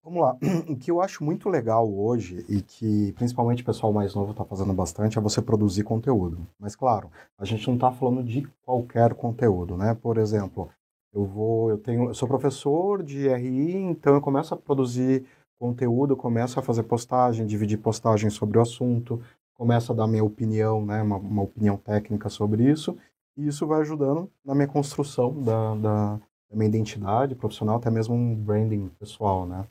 Vamos 0.06 0.22
lá. 0.22 0.38
O 0.70 0.76
que 0.78 0.92
eu 0.92 1.02
acho 1.02 1.24
muito 1.24 1.50
legal 1.50 1.92
hoje 1.92 2.46
e 2.48 2.62
que 2.62 3.12
principalmente 3.14 3.64
o 3.64 3.66
pessoal 3.66 3.92
mais 3.92 4.14
novo 4.14 4.32
está 4.32 4.46
fazendo 4.46 4.72
bastante 4.72 5.18
é 5.18 5.22
você 5.22 5.42
produzir 5.42 5.84
conteúdo. 5.84 6.48
Mas 6.60 6.76
claro, 6.76 7.10
a 7.40 7.44
gente 7.44 7.68
não 7.68 7.74
está 7.74 7.92
falando 7.92 8.24
de 8.24 8.48
qualquer 8.64 9.16
conteúdo, 9.16 9.76
né? 9.76 9.96
Por 9.96 10.20
exemplo, 10.20 10.70
eu 11.12 11.26
vou, 11.26 11.72
eu 11.72 11.80
tenho, 11.80 12.10
eu 12.10 12.14
sou 12.14 12.28
professor 12.28 13.02
de 13.02 13.28
RI, 13.28 13.74
então 13.78 14.14
eu 14.14 14.22
começo 14.22 14.54
a 14.54 14.58
produzir 14.58 15.26
conteúdo, 15.60 16.16
começo 16.16 16.60
a 16.60 16.64
fazer 16.64 16.84
postagem, 16.84 17.48
dividir 17.48 17.80
postagem 17.80 18.30
sobre 18.30 18.60
o 18.60 18.62
assunto, 18.62 19.20
começo 19.56 19.92
a 19.92 19.96
dar 19.96 20.06
minha 20.06 20.24
opinião, 20.24 20.86
né? 20.86 21.02
Uma, 21.02 21.18
uma 21.18 21.42
opinião 21.42 21.78
técnica 21.78 22.30
sobre 22.30 22.70
isso. 22.70 22.96
E 23.36 23.48
isso 23.48 23.66
vai 23.66 23.82
ajudando 23.82 24.30
na 24.46 24.54
minha 24.54 24.68
construção 24.68 25.42
da, 25.42 25.74
da, 25.76 26.16
da 26.50 26.56
minha 26.56 26.68
identidade 26.68 27.34
profissional, 27.34 27.78
até 27.78 27.90
mesmo 27.90 28.14
um 28.14 28.36
branding 28.36 28.88
pessoal, 29.00 29.48
né? 29.48 29.66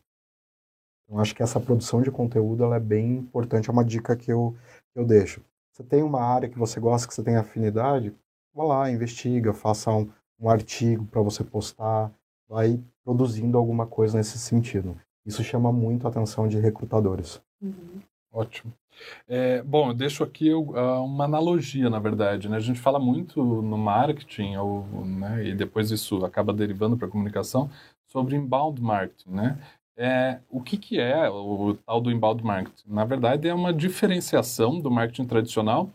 Então, 1.05 1.21
acho 1.21 1.35
que 1.35 1.43
essa 1.43 1.61
produção 1.61 2.03
de 2.03 2.11
conteúdo 2.11 2.65
ela 2.65 2.77
é 2.77 2.81
bem 2.81 3.17
importante, 3.17 3.69
é 3.69 3.73
uma 3.73 3.85
dica 3.85 4.17
que 4.17 4.33
eu, 4.33 4.57
que 4.93 4.99
eu 4.99 5.07
deixo. 5.07 5.43
Você 5.73 5.83
tem 5.83 6.03
uma 6.03 6.23
área 6.23 6.49
que 6.49 6.59
você 6.59 6.79
gosta, 6.81 7.07
que 7.07 7.15
você 7.15 7.23
tem 7.23 7.37
afinidade, 7.37 8.15
vá 8.55 8.65
lá, 8.65 8.91
investiga, 8.91 9.53
faça 9.53 9.91
um, 9.91 10.09
um 10.41 10.49
artigo 10.49 11.05
para 11.07 11.21
você 11.21 11.43
postar, 11.43 12.13
vai 12.49 12.81
produzindo 13.05 13.59
alguma 13.59 13.87
coisa 13.87 14.17
nesse 14.17 14.39
sentido. 14.39 14.97
Isso 15.27 15.43
chama 15.43 15.73
muito 15.73 16.07
a 16.07 16.11
atenção 16.11 16.47
de 16.47 16.59
recrutadores. 16.59 17.41
Uhum. 17.61 18.01
Ótimo. 18.33 18.73
É, 19.29 19.63
bom, 19.63 19.89
eu 19.89 19.95
deixo 19.95 20.23
aqui 20.23 20.53
uma 20.53 21.25
analogia, 21.25 21.89
na 21.89 21.99
verdade. 21.99 22.49
Né? 22.49 22.57
A 22.57 22.61
gente 22.61 22.81
fala 22.81 22.99
muito 22.99 23.43
no 23.43 23.79
marketing, 23.79 24.57
ou, 24.57 24.85
né, 25.05 25.47
e 25.47 25.55
depois 25.55 25.91
isso 25.91 26.25
acaba 26.25 26.53
derivando 26.53 26.97
para 26.97 27.07
a 27.07 27.11
comunicação, 27.11 27.71
sobre 28.07 28.37
inbound 28.37 28.81
marketing. 28.83 29.31
Né? 29.31 29.59
É, 29.97 30.41
o 30.51 30.61
que, 30.61 30.77
que 30.77 30.99
é 30.99 31.29
o 31.31 31.75
tal 31.87 32.01
do 32.01 32.11
inbound 32.11 32.43
marketing? 32.43 32.89
Na 32.89 33.05
verdade, 33.05 33.49
é 33.49 33.55
uma 33.55 33.73
diferenciação 33.73 34.81
do 34.81 34.91
marketing 34.91 35.27
tradicional 35.27 35.91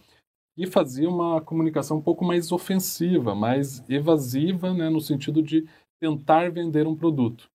e 0.57 0.65
fazia 0.65 1.09
uma 1.09 1.41
comunicação 1.41 1.97
um 1.97 2.01
pouco 2.01 2.23
mais 2.23 2.51
ofensiva, 2.51 3.35
mais 3.35 3.83
evasiva, 3.89 4.73
né, 4.73 4.89
no 4.89 5.01
sentido 5.01 5.41
de 5.41 5.67
tentar 5.99 6.49
vender 6.51 6.88
um 6.88 6.95
produto. 6.95 7.49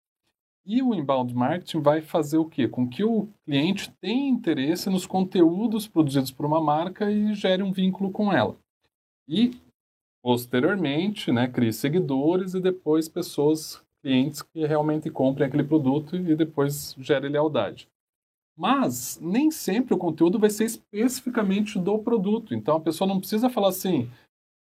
E 0.65 0.82
o 0.82 0.93
inbound 0.93 1.34
marketing 1.34 1.80
vai 1.82 2.01
fazer 2.01 2.38
o 2.38 2.45
quê? 2.45 2.67
Com 2.67 2.88
que 2.88 3.04
o 3.04 3.27
cliente 3.45 3.91
tenha 3.99 4.30
interesse 4.30 4.89
nos 4.89 5.08
conteúdos 5.08 5.88
produzidos 5.88 6.32
por 6.32 6.45
uma 6.45 6.62
marca 6.62 7.12
e 7.12 7.34
gere 7.34 7.63
um 7.63 7.71
vínculo 7.71 8.12
com 8.12 8.32
ela. 8.32 8.56
E, 9.27 9.60
posteriormente, 10.23 11.32
né, 11.32 11.47
crie 11.47 11.73
seguidores 11.73 12.54
e 12.54 12.60
depois 12.60 13.10
pessoas 13.10 13.84
clientes 14.02 14.42
que 14.42 14.66
realmente 14.66 15.10
comprem 15.10 15.48
aquele 15.48 15.64
produto 15.64 16.16
e 16.16 16.36
depois 16.36 16.96
gere 17.00 17.30
lealdade. 17.30 17.88
Mas 18.58 19.20
nem 19.22 19.50
sempre 19.50 19.94
o 19.94 19.98
conteúdo 19.98 20.38
vai 20.38 20.50
ser 20.50 20.66
especificamente 20.66 21.80
do 21.80 21.98
produto. 22.00 22.54
Então 22.54 22.76
a 22.76 22.82
pessoa 22.82 23.08
não 23.08 23.20
precisa 23.20 23.50
falar 23.50 23.70
assim: 23.70 24.10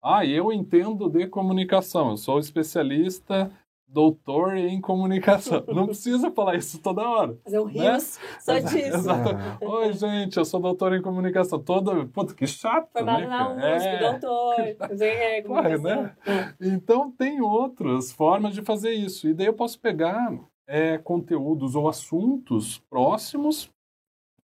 ah, 0.04 0.26
eu 0.26 0.52
entendo 0.52 1.10
de 1.10 1.28
comunicação, 1.28 2.12
eu 2.12 2.17
sou 2.17 2.39
especialista 2.39 3.52
doutor 3.88 4.58
em 4.58 4.82
comunicação. 4.82 5.63
Não 5.67 5.86
precisa 5.88 6.30
falar 6.32 6.56
isso 6.56 6.80
toda 6.80 7.08
hora. 7.08 7.38
Fazer 7.43 7.60
um 7.60 7.65
né? 7.65 7.71
rios 7.71 8.19
só 8.39 8.60
disso. 8.60 8.78
Exato. 8.78 9.65
Oi, 9.65 9.93
gente, 9.93 10.38
eu 10.38 10.45
sou 10.45 10.60
doutor 10.60 10.93
em 10.93 11.02
comunicação. 11.02 11.60
Toda... 11.60 12.06
Puta, 12.08 12.34
que 12.34 12.45
chato, 12.45 12.89
Formado 12.91 13.21
né, 13.21 13.28
na 13.28 13.50
USP, 13.54 13.88
é... 13.88 14.12
doutor. 14.12 14.56
Fazer 14.88 15.43
claro, 15.43 15.82
né? 15.82 16.15
É. 16.26 16.54
Então, 16.67 17.12
tem 17.12 17.41
outras 17.41 18.12
formas 18.12 18.54
de 18.54 18.62
fazer 18.62 18.91
isso. 18.91 19.28
E 19.28 19.34
daí 19.34 19.47
eu 19.47 19.54
posso 19.54 19.80
pegar 19.80 20.38
é, 20.67 20.97
conteúdos 20.97 21.76
ou 21.76 21.88
assuntos 21.88 22.80
próximos 22.89 23.69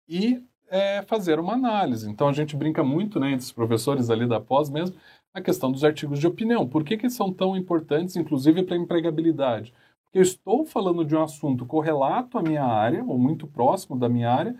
e 0.07 0.43
é, 0.69 1.01
fazer 1.03 1.39
uma 1.39 1.53
análise. 1.53 2.09
Então, 2.09 2.27
a 2.27 2.33
gente 2.33 2.55
brinca 2.55 2.83
muito, 2.83 3.19
né, 3.19 3.31
entre 3.31 3.45
os 3.45 3.51
professores 3.51 4.09
ali 4.09 4.27
da 4.27 4.39
pós 4.39 4.69
mesmo, 4.69 4.95
a 5.33 5.41
questão 5.41 5.71
dos 5.71 5.83
artigos 5.83 6.19
de 6.19 6.27
opinião. 6.27 6.67
Por 6.67 6.83
que, 6.83 6.97
que 6.97 7.09
são 7.09 7.31
tão 7.31 7.55
importantes, 7.55 8.15
inclusive 8.15 8.63
para 8.63 8.75
a 8.75 8.79
empregabilidade? 8.79 9.73
Porque 10.03 10.17
eu 10.17 10.23
estou 10.23 10.65
falando 10.65 11.05
de 11.05 11.15
um 11.15 11.21
assunto 11.21 11.65
correlato 11.65 12.37
à 12.37 12.41
minha 12.41 12.63
área, 12.63 13.03
ou 13.03 13.17
muito 13.17 13.45
próximo 13.45 13.97
da 13.97 14.09
minha 14.09 14.31
área, 14.31 14.55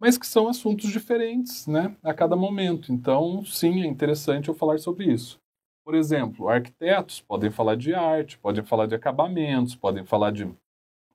mas 0.00 0.16
que 0.18 0.26
são 0.26 0.48
assuntos 0.48 0.90
diferentes 0.90 1.66
né, 1.66 1.94
a 2.02 2.12
cada 2.12 2.36
momento. 2.36 2.92
Então, 2.92 3.44
sim, 3.44 3.82
é 3.82 3.86
interessante 3.86 4.48
eu 4.48 4.54
falar 4.54 4.78
sobre 4.78 5.12
isso. 5.12 5.40
Por 5.84 5.94
exemplo, 5.94 6.48
arquitetos 6.48 7.20
podem 7.20 7.50
falar 7.50 7.76
de 7.76 7.94
arte, 7.94 8.38
podem 8.38 8.64
falar 8.64 8.86
de 8.86 8.94
acabamentos, 8.94 9.74
podem 9.74 10.04
falar 10.04 10.30
de 10.30 10.50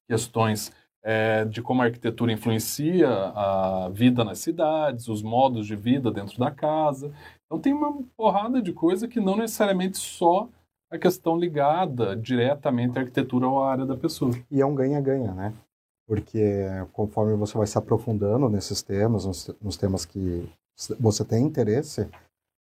questões 0.08 0.72
é, 1.04 1.46
de 1.46 1.62
como 1.62 1.82
a 1.82 1.86
arquitetura 1.86 2.32
influencia 2.32 3.10
a 3.10 3.90
vida 3.90 4.24
nas 4.24 4.40
cidades, 4.40 5.08
os 5.08 5.22
modos 5.22 5.66
de 5.66 5.76
vida 5.76 6.12
dentro 6.12 6.38
da 6.38 6.52
casa. 6.52 7.12
Então 7.46 7.60
tem 7.60 7.74
uma 7.74 8.04
porrada 8.16 8.62
de 8.62 8.74
coisa 8.74 9.08
que 9.08 9.20
não 9.20 9.38
necessariamente 9.38 9.98
só 9.98 10.50
a 10.92 10.98
questão 10.98 11.38
ligada 11.38 12.16
diretamente 12.16 12.98
à 12.98 13.02
arquitetura 13.02 13.48
ou 13.48 13.64
à 13.64 13.72
área 13.72 13.86
da 13.86 13.96
pessoa. 13.96 14.32
E 14.50 14.60
é 14.60 14.66
um 14.66 14.76
ganha-ganha, 14.76 15.34
né? 15.34 15.54
Porque 16.08 16.68
conforme 16.92 17.36
você 17.36 17.58
vai 17.58 17.68
se 17.68 17.78
aprofundando 17.78 18.50
nesses 18.50 18.82
temas, 18.82 19.26
nos, 19.26 19.56
nos 19.62 19.78
temas 19.78 20.06
que 20.06 20.50
você 21.00 21.24
tem 21.24 21.46
interesse 21.46 22.10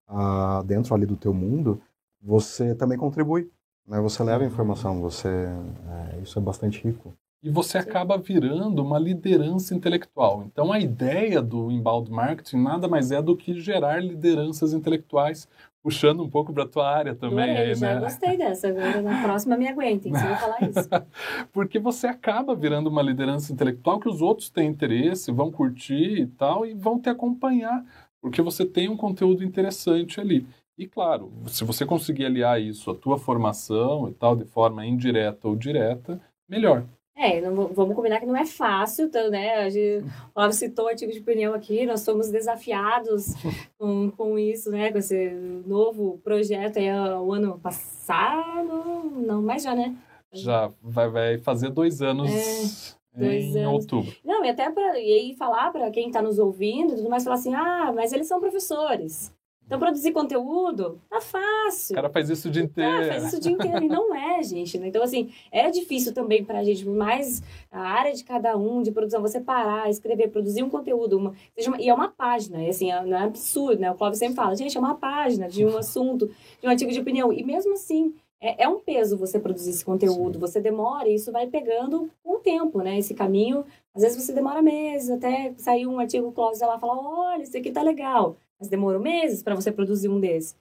uh, 0.10 0.62
dentro 0.66 0.94
ali 0.94 1.06
do 1.06 1.16
teu 1.16 1.34
mundo, 1.34 1.82
você 2.22 2.76
também 2.76 2.98
contribui, 2.98 3.50
né? 3.88 4.02
Você 4.02 4.22
leva 4.24 4.44
informação, 4.44 5.02
você 5.02 5.30
é, 5.30 6.20
isso 6.22 6.38
é 6.38 6.42
bastante 6.42 6.84
rico 6.86 7.14
e 7.44 7.50
você 7.50 7.78
acaba 7.78 8.18
virando 8.18 8.84
uma 8.84 8.98
liderança 8.98 9.76
intelectual. 9.76 10.44
Então, 10.46 10.72
a 10.72 10.80
ideia 10.80 11.42
do 11.42 11.72
inbound 11.72 12.12
marketing 12.12 12.58
nada 12.58 12.88
mais 12.88 13.12
é 13.12 13.22
do 13.22 13.38
que 13.38 13.60
gerar 13.60 14.04
lideranças 14.04 14.74
intelectuais, 14.74 15.48
puxando 15.84 16.24
um 16.24 16.30
pouco 16.30 16.52
para 16.52 16.64
a 16.64 16.68
tua 16.68 16.90
área 16.90 17.16
também. 17.16 17.52
Adorei, 17.52 17.70
aí, 17.70 17.76
já 17.76 17.94
né? 17.94 18.00
gostei 18.02 18.38
dessa. 18.38 18.68
Agora, 18.68 19.02
na 19.02 19.24
próxima, 19.24 19.56
me 19.56 19.68
aguentem, 19.68 20.14
se 20.14 20.26
eu 20.26 20.36
falar 20.36 20.62
isso. 20.64 20.90
Porque 21.54 21.80
você 21.80 22.08
acaba 22.08 22.56
virando 22.56 22.88
uma 22.88 23.02
liderança 23.02 23.54
intelectual 23.54 24.00
que 24.00 24.10
os 24.10 24.22
outros 24.22 24.50
têm 24.50 24.68
interesse, 24.68 25.32
vão 25.32 25.52
curtir 25.52 26.22
e 26.22 26.28
tal, 26.28 26.66
e 26.66 26.74
vão 26.74 27.00
te 27.00 27.10
acompanhar, 27.10 27.86
porque 28.20 28.42
você 28.42 28.66
tem 28.66 28.90
um 28.90 28.98
conteúdo 28.98 29.44
interessante 29.44 30.20
ali. 30.20 30.46
E 30.78 30.86
claro, 30.86 31.32
se 31.48 31.64
você 31.64 31.86
conseguir 31.86 32.26
aliar 32.26 32.62
isso 32.62 32.92
à 32.92 32.96
tua 32.96 33.18
formação 33.18 34.10
e 34.10 34.14
tal, 34.14 34.36
de 34.36 34.44
forma 34.44 34.86
indireta 34.86 35.48
ou 35.48 35.56
direta, 35.56 36.20
melhor. 36.50 36.84
É, 37.18 37.42
não, 37.42 37.68
vamos 37.70 37.96
combinar 37.96 38.20
que 38.20 38.28
não 38.28 38.38
é 38.38 38.46
fácil, 38.46 39.06
então, 39.08 39.32
né? 39.32 39.56
A 39.56 39.70
gente, 39.70 40.06
o 40.06 40.34
Flávio 40.34 40.56
citou 40.56 40.88
artigo 40.88 41.12
de 41.12 41.20
opinião 41.20 41.52
aqui, 41.56 41.84
nós 41.84 42.02
somos 42.02 42.30
desafiados 42.30 43.34
com, 43.80 44.12
com 44.12 44.38
isso, 44.38 44.70
né? 44.70 44.92
Com 44.92 45.00
esse 45.00 45.32
novo 45.66 46.20
projeto 46.24 46.78
aí, 46.78 46.92
o 46.92 47.34
ano 47.34 47.58
passado, 47.58 49.12
não, 49.16 49.42
mas 49.42 49.64
já, 49.64 49.74
né? 49.74 49.96
Já, 50.32 50.72
vai, 50.80 51.10
vai 51.10 51.38
fazer 51.40 51.72
dois 51.72 52.04
anos. 52.04 52.30
É. 52.30 52.98
Dois 53.20 53.56
em 53.56 53.64
anos. 53.64 53.74
outubro. 53.74 54.16
Não, 54.24 54.46
e 54.46 54.50
até 54.50 54.70
para 54.70 54.94
falar 55.40 55.72
para 55.72 55.90
quem 55.90 56.08
está 56.08 56.22
nos 56.22 56.38
ouvindo 56.38 56.94
e 56.94 56.98
tudo 56.98 57.10
mais, 57.10 57.24
falar 57.24 57.38
assim: 57.38 57.56
ah, 57.56 57.92
mas 57.96 58.14
eles 58.14 58.28
são 58.28 58.40
professores. 58.40 59.34
Então, 59.68 59.78
produzir 59.78 60.14
conteúdo 60.14 60.98
tá 61.10 61.20
fácil. 61.20 61.92
O 61.92 61.96
cara 61.96 62.10
faz 62.10 62.30
isso 62.30 62.48
o 62.48 62.52
dia 62.52 62.64
inteiro. 62.64 63.06
Tá, 63.06 63.14
faz 63.14 63.26
isso 63.26 63.36
o 63.36 63.40
dia 63.42 63.52
inteiro. 63.52 63.84
E 63.84 63.90
não 63.90 64.16
é, 64.16 64.42
gente. 64.42 64.80
Né? 64.80 64.88
Então, 64.88 65.04
assim, 65.04 65.30
é 65.52 65.70
difícil 65.70 66.14
também 66.14 66.42
pra 66.42 66.64
gente, 66.64 66.88
mais 66.88 67.44
a 67.70 67.82
área 67.82 68.14
de 68.14 68.24
cada 68.24 68.56
um, 68.56 68.82
de 68.82 68.92
produção, 68.92 69.22
você 69.22 69.42
parar, 69.42 69.90
escrever, 69.90 70.30
produzir 70.30 70.64
um 70.64 70.70
conteúdo. 70.70 71.18
Uma, 71.18 71.34
uma, 71.68 71.82
e 71.82 71.90
é 71.90 71.94
uma 71.94 72.08
página, 72.08 72.64
e 72.64 72.70
assim, 72.70 72.90
é, 72.90 73.04
não 73.06 73.18
é 73.18 73.24
absurdo, 73.24 73.82
né? 73.82 73.92
O 73.92 73.96
Clóvis 73.96 74.20
sempre 74.20 74.36
fala, 74.36 74.56
gente, 74.56 74.78
é 74.78 74.80
uma 74.80 74.96
página 74.96 75.50
de 75.50 75.66
um 75.66 75.76
assunto, 75.78 76.32
de 76.62 76.66
um 76.66 76.70
artigo 76.70 76.92
de 76.92 77.02
opinião. 77.02 77.34
E 77.34 77.44
mesmo 77.44 77.74
assim, 77.74 78.16
é, 78.40 78.64
é 78.64 78.70
um 78.70 78.80
peso 78.80 79.18
você 79.18 79.38
produzir 79.38 79.72
esse 79.72 79.84
conteúdo. 79.84 80.36
Sim. 80.36 80.40
Você 80.40 80.62
demora 80.62 81.10
e 81.10 81.16
isso 81.16 81.30
vai 81.30 81.46
pegando 81.46 82.10
com 82.24 82.36
o 82.36 82.40
tempo, 82.40 82.82
né? 82.82 82.98
Esse 82.98 83.14
caminho. 83.14 83.66
Às 83.94 84.02
vezes 84.02 84.24
você 84.24 84.32
demora 84.32 84.62
meses 84.62 85.10
até 85.10 85.54
sair 85.58 85.86
um 85.86 86.00
artigo, 86.00 86.28
o 86.28 86.32
Clóvis 86.32 86.62
lá 86.62 86.80
fala, 86.80 86.98
olha, 86.98 87.44
isso 87.44 87.58
aqui 87.58 87.70
tá 87.70 87.82
legal 87.82 88.38
mas 88.60 88.70
demorou 88.70 89.02
meses 89.02 89.44
para 89.44 89.56
você 89.56 89.72
produzir 89.72 90.10
um 90.10 90.20
desse. 90.20 90.56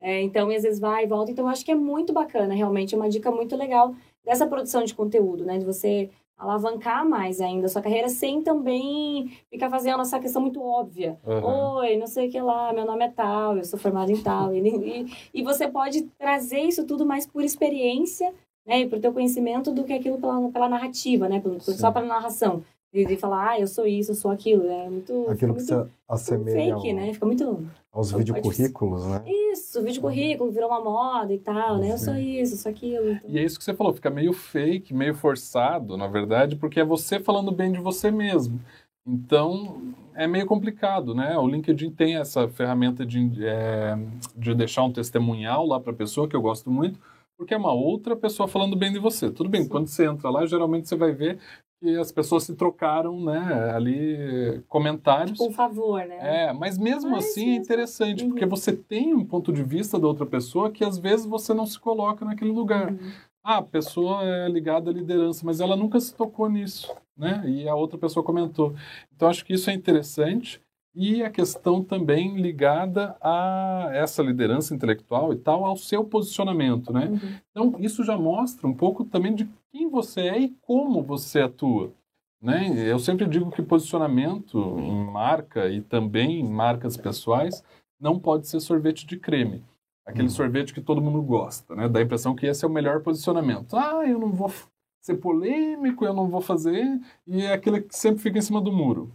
É, 0.00 0.20
então, 0.20 0.50
às 0.50 0.62
vezes 0.62 0.80
vai 0.80 1.04
e 1.04 1.06
volta. 1.06 1.30
Então, 1.30 1.46
acho 1.46 1.64
que 1.64 1.70
é 1.70 1.76
muito 1.76 2.12
bacana, 2.12 2.54
realmente, 2.54 2.94
é 2.94 2.98
uma 2.98 3.08
dica 3.08 3.30
muito 3.30 3.56
legal 3.56 3.94
dessa 4.24 4.46
produção 4.46 4.84
de 4.84 4.94
conteúdo, 4.94 5.44
né? 5.44 5.58
De 5.58 5.64
você 5.64 6.10
alavancar 6.36 7.08
mais 7.08 7.40
ainda 7.40 7.66
a 7.66 7.68
sua 7.68 7.80
carreira 7.80 8.08
sem 8.08 8.42
também 8.42 9.30
ficar 9.48 9.70
fazendo 9.70 10.00
essa 10.00 10.18
questão 10.18 10.42
muito 10.42 10.60
óbvia. 10.60 11.16
Uhum. 11.24 11.76
Oi, 11.76 11.96
não 11.96 12.08
sei 12.08 12.26
o 12.26 12.30
que 12.30 12.40
lá, 12.40 12.72
meu 12.72 12.84
nome 12.84 13.04
é 13.04 13.08
tal, 13.08 13.56
eu 13.56 13.64
sou 13.64 13.78
formado 13.78 14.10
em 14.10 14.20
tal. 14.20 14.52
e, 14.52 14.58
e, 14.60 15.06
e 15.32 15.42
você 15.42 15.68
pode 15.68 16.02
trazer 16.18 16.60
isso 16.60 16.84
tudo 16.84 17.06
mais 17.06 17.26
por 17.26 17.44
experiência 17.44 18.34
né, 18.66 18.80
e 18.80 18.88
por 18.88 18.98
teu 18.98 19.12
conhecimento 19.12 19.70
do 19.70 19.84
que 19.84 19.92
aquilo 19.92 20.18
pela, 20.18 20.50
pela 20.50 20.68
narrativa, 20.68 21.28
né, 21.28 21.40
só 21.60 21.92
pela 21.92 22.06
narração. 22.06 22.64
De, 22.92 23.16
falar, 23.16 23.52
ah, 23.52 23.60
eu 23.60 23.66
sou 23.66 23.86
isso, 23.86 24.10
eu 24.10 24.14
sou 24.14 24.30
aquilo. 24.30 24.68
É 24.68 24.88
muito. 24.88 25.22
Aquilo 25.22 25.54
que 25.54 25.62
muito, 25.62 25.64
você 25.64 25.86
assemelha. 26.06 26.76
Fake, 26.76 26.90
ao... 26.90 26.96
né? 26.96 27.14
Fica 27.14 27.24
muito. 27.24 27.66
Aos 27.90 28.12
videocurrículos, 28.12 29.06
né? 29.06 29.22
Isso, 29.26 29.82
vídeo 29.82 30.02
currículo 30.02 30.50
virou 30.50 30.68
uma 30.68 30.82
moda 30.82 31.32
e 31.32 31.38
tal, 31.38 31.78
né? 31.78 31.92
Eu 31.92 31.98
sou 31.98 32.14
isso, 32.14 32.54
eu 32.54 32.58
sou 32.58 32.70
aquilo. 32.70 33.10
Então... 33.10 33.30
E 33.30 33.38
é 33.38 33.44
isso 33.44 33.58
que 33.58 33.64
você 33.64 33.74
falou, 33.74 33.92
fica 33.92 34.10
meio 34.10 34.32
fake, 34.32 34.94
meio 34.94 35.14
forçado, 35.14 35.96
na 35.96 36.06
verdade, 36.06 36.56
porque 36.56 36.80
é 36.80 36.84
você 36.84 37.18
falando 37.18 37.50
bem 37.50 37.72
de 37.72 37.80
você 37.80 38.10
mesmo. 38.10 38.60
Então, 39.06 39.94
é 40.14 40.26
meio 40.26 40.46
complicado, 40.46 41.14
né? 41.14 41.36
O 41.36 41.46
LinkedIn 41.46 41.90
tem 41.90 42.16
essa 42.16 42.48
ferramenta 42.48 43.04
de, 43.04 43.44
é, 43.44 43.98
de 44.36 44.54
deixar 44.54 44.84
um 44.84 44.92
testemunhal 44.92 45.66
lá 45.66 45.80
para 45.80 45.92
a 45.92 45.96
pessoa, 45.96 46.28
que 46.28 46.36
eu 46.36 46.42
gosto 46.42 46.70
muito, 46.70 46.98
porque 47.36 47.54
é 47.54 47.56
uma 47.58 47.72
outra 47.72 48.14
pessoa 48.14 48.46
falando 48.46 48.76
bem 48.76 48.92
de 48.92 48.98
você. 48.98 49.30
Tudo 49.30 49.48
bem, 49.48 49.64
Sim. 49.64 49.68
quando 49.68 49.88
você 49.88 50.06
entra 50.06 50.30
lá, 50.30 50.46
geralmente 50.46 50.88
você 50.88 50.96
vai 50.96 51.12
ver 51.12 51.38
que 51.82 51.98
as 51.98 52.12
pessoas 52.12 52.44
se 52.44 52.54
trocaram, 52.54 53.20
né, 53.20 53.72
ali 53.74 54.62
comentários. 54.68 55.36
Por 55.36 55.50
favor, 55.50 55.98
né? 56.06 56.46
É, 56.46 56.52
mas 56.52 56.78
mesmo 56.78 57.10
mas, 57.10 57.26
assim 57.26 57.50
é 57.50 57.56
interessante, 57.56 58.22
uhum. 58.22 58.30
porque 58.30 58.46
você 58.46 58.72
tem 58.72 59.12
um 59.12 59.24
ponto 59.24 59.52
de 59.52 59.64
vista 59.64 59.98
da 59.98 60.06
outra 60.06 60.24
pessoa 60.24 60.70
que 60.70 60.84
às 60.84 60.96
vezes 60.96 61.26
você 61.26 61.52
não 61.52 61.66
se 61.66 61.80
coloca 61.80 62.24
naquele 62.24 62.52
lugar. 62.52 62.92
Uhum. 62.92 63.10
Ah, 63.42 63.56
a 63.56 63.62
pessoa 63.62 64.22
é 64.22 64.48
ligada 64.48 64.90
à 64.90 64.94
liderança, 64.94 65.44
mas 65.44 65.58
ela 65.58 65.74
nunca 65.74 65.98
se 65.98 66.14
tocou 66.14 66.48
nisso, 66.48 66.94
né? 67.16 67.42
E 67.44 67.68
a 67.68 67.74
outra 67.74 67.98
pessoa 67.98 68.24
comentou. 68.24 68.72
Então 69.12 69.28
acho 69.28 69.44
que 69.44 69.54
isso 69.54 69.68
é 69.68 69.72
interessante 69.72 70.62
e 70.94 71.22
a 71.24 71.30
questão 71.30 71.82
também 71.82 72.36
ligada 72.36 73.16
a 73.20 73.88
essa 73.92 74.22
liderança 74.22 74.74
intelectual 74.74 75.32
e 75.32 75.36
tal, 75.36 75.64
ao 75.64 75.76
seu 75.76 76.04
posicionamento, 76.04 76.92
né? 76.92 77.06
Uhum. 77.06 77.34
Então, 77.50 77.74
isso 77.80 78.04
já 78.04 78.16
mostra 78.16 78.68
um 78.68 78.74
pouco 78.74 79.04
também 79.04 79.34
de 79.34 79.48
quem 79.72 79.88
você 79.88 80.20
é 80.22 80.38
e 80.38 80.50
como 80.60 81.02
você 81.02 81.40
atua, 81.40 81.92
né? 82.40 82.72
Eu 82.88 82.98
sempre 82.98 83.26
digo 83.26 83.50
que 83.50 83.62
posicionamento 83.62 84.78
em 84.78 85.04
marca 85.04 85.68
e 85.68 85.80
também 85.80 86.40
em 86.40 86.48
marcas 86.48 86.96
pessoais 86.96 87.64
não 87.98 88.18
pode 88.18 88.46
ser 88.46 88.60
sorvete 88.60 89.06
de 89.06 89.18
creme. 89.18 89.64
Aquele 90.06 90.24
uhum. 90.24 90.30
sorvete 90.30 90.74
que 90.74 90.80
todo 90.80 91.00
mundo 91.00 91.22
gosta, 91.22 91.74
né? 91.74 91.88
Dá 91.88 92.00
a 92.00 92.02
impressão 92.02 92.34
que 92.34 92.46
esse 92.46 92.64
é 92.64 92.68
o 92.68 92.72
melhor 92.72 93.02
posicionamento. 93.02 93.76
Ah, 93.76 94.06
eu 94.06 94.18
não 94.18 94.32
vou 94.32 94.52
ser 95.00 95.16
polêmico, 95.16 96.04
eu 96.04 96.14
não 96.14 96.28
vou 96.28 96.40
fazer, 96.40 97.00
e 97.26 97.42
é 97.42 97.52
aquele 97.52 97.80
que 97.80 97.96
sempre 97.96 98.22
fica 98.22 98.38
em 98.38 98.42
cima 98.42 98.60
do 98.60 98.70
muro 98.70 99.10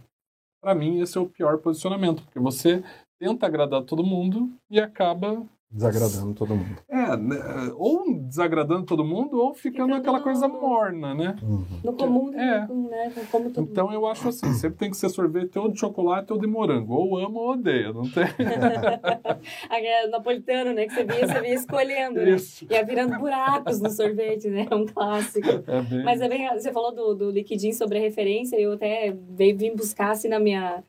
para 0.60 0.74
mim, 0.74 1.00
esse 1.00 1.16
é 1.16 1.20
o 1.20 1.28
pior 1.28 1.58
posicionamento, 1.58 2.22
porque 2.24 2.38
você 2.38 2.82
tenta 3.18 3.46
agradar 3.46 3.82
todo 3.82 4.04
mundo 4.04 4.52
e 4.70 4.80
acaba 4.80 5.46
Desagradando 5.70 6.34
todo 6.34 6.56
mundo. 6.56 6.78
É, 6.88 7.14
né, 7.14 7.36
ou 7.76 8.02
desagradando 8.22 8.86
todo 8.86 9.04
mundo, 9.04 9.38
ou 9.38 9.54
ficando 9.54 9.94
aquela 9.94 10.18
no... 10.18 10.24
coisa 10.24 10.48
morna, 10.48 11.14
né? 11.14 11.36
Uhum. 11.42 11.64
No 11.84 11.92
comum, 11.92 12.32
é. 12.32 12.66
né? 12.66 13.12
Como 13.30 13.50
todo 13.50 13.70
então 13.70 13.92
eu 13.92 14.06
acho 14.06 14.28
assim, 14.28 14.50
sempre 14.54 14.78
tem 14.78 14.90
que 14.90 14.96
ser 14.96 15.10
sorvete 15.10 15.58
ou 15.58 15.70
de 15.70 15.78
chocolate 15.78 16.32
ou 16.32 16.38
de 16.38 16.46
morango. 16.46 16.94
Ou 16.94 17.18
amo 17.18 17.38
ou 17.40 17.50
odeio, 17.50 17.92
não 17.92 18.02
tem? 18.10 18.24
Aquele 19.68 20.06
napolitano, 20.06 20.72
né? 20.72 20.86
Que 20.86 20.94
você 20.94 21.04
vinha, 21.04 21.26
você 21.26 21.40
vinha 21.42 21.54
escolhendo, 21.54 22.18
né? 22.18 22.30
Isso. 22.30 22.66
Ia 22.70 22.82
virando 22.82 23.18
buracos 23.18 23.78
no 23.78 23.90
sorvete, 23.90 24.48
né? 24.48 24.66
É 24.70 24.74
um 24.74 24.86
clássico. 24.86 25.48
É 25.66 25.82
bem... 25.82 26.02
Mas 26.02 26.20
é 26.22 26.28
bem... 26.30 26.48
Você 26.54 26.72
falou 26.72 26.94
do, 26.94 27.14
do 27.14 27.30
liquidinho 27.30 27.74
sobre 27.74 27.98
a 27.98 28.00
referência, 28.00 28.58
eu 28.58 28.72
até 28.72 29.14
vim 29.54 29.76
buscar 29.76 30.12
assim 30.12 30.28
na 30.28 30.40
minha 30.40 30.82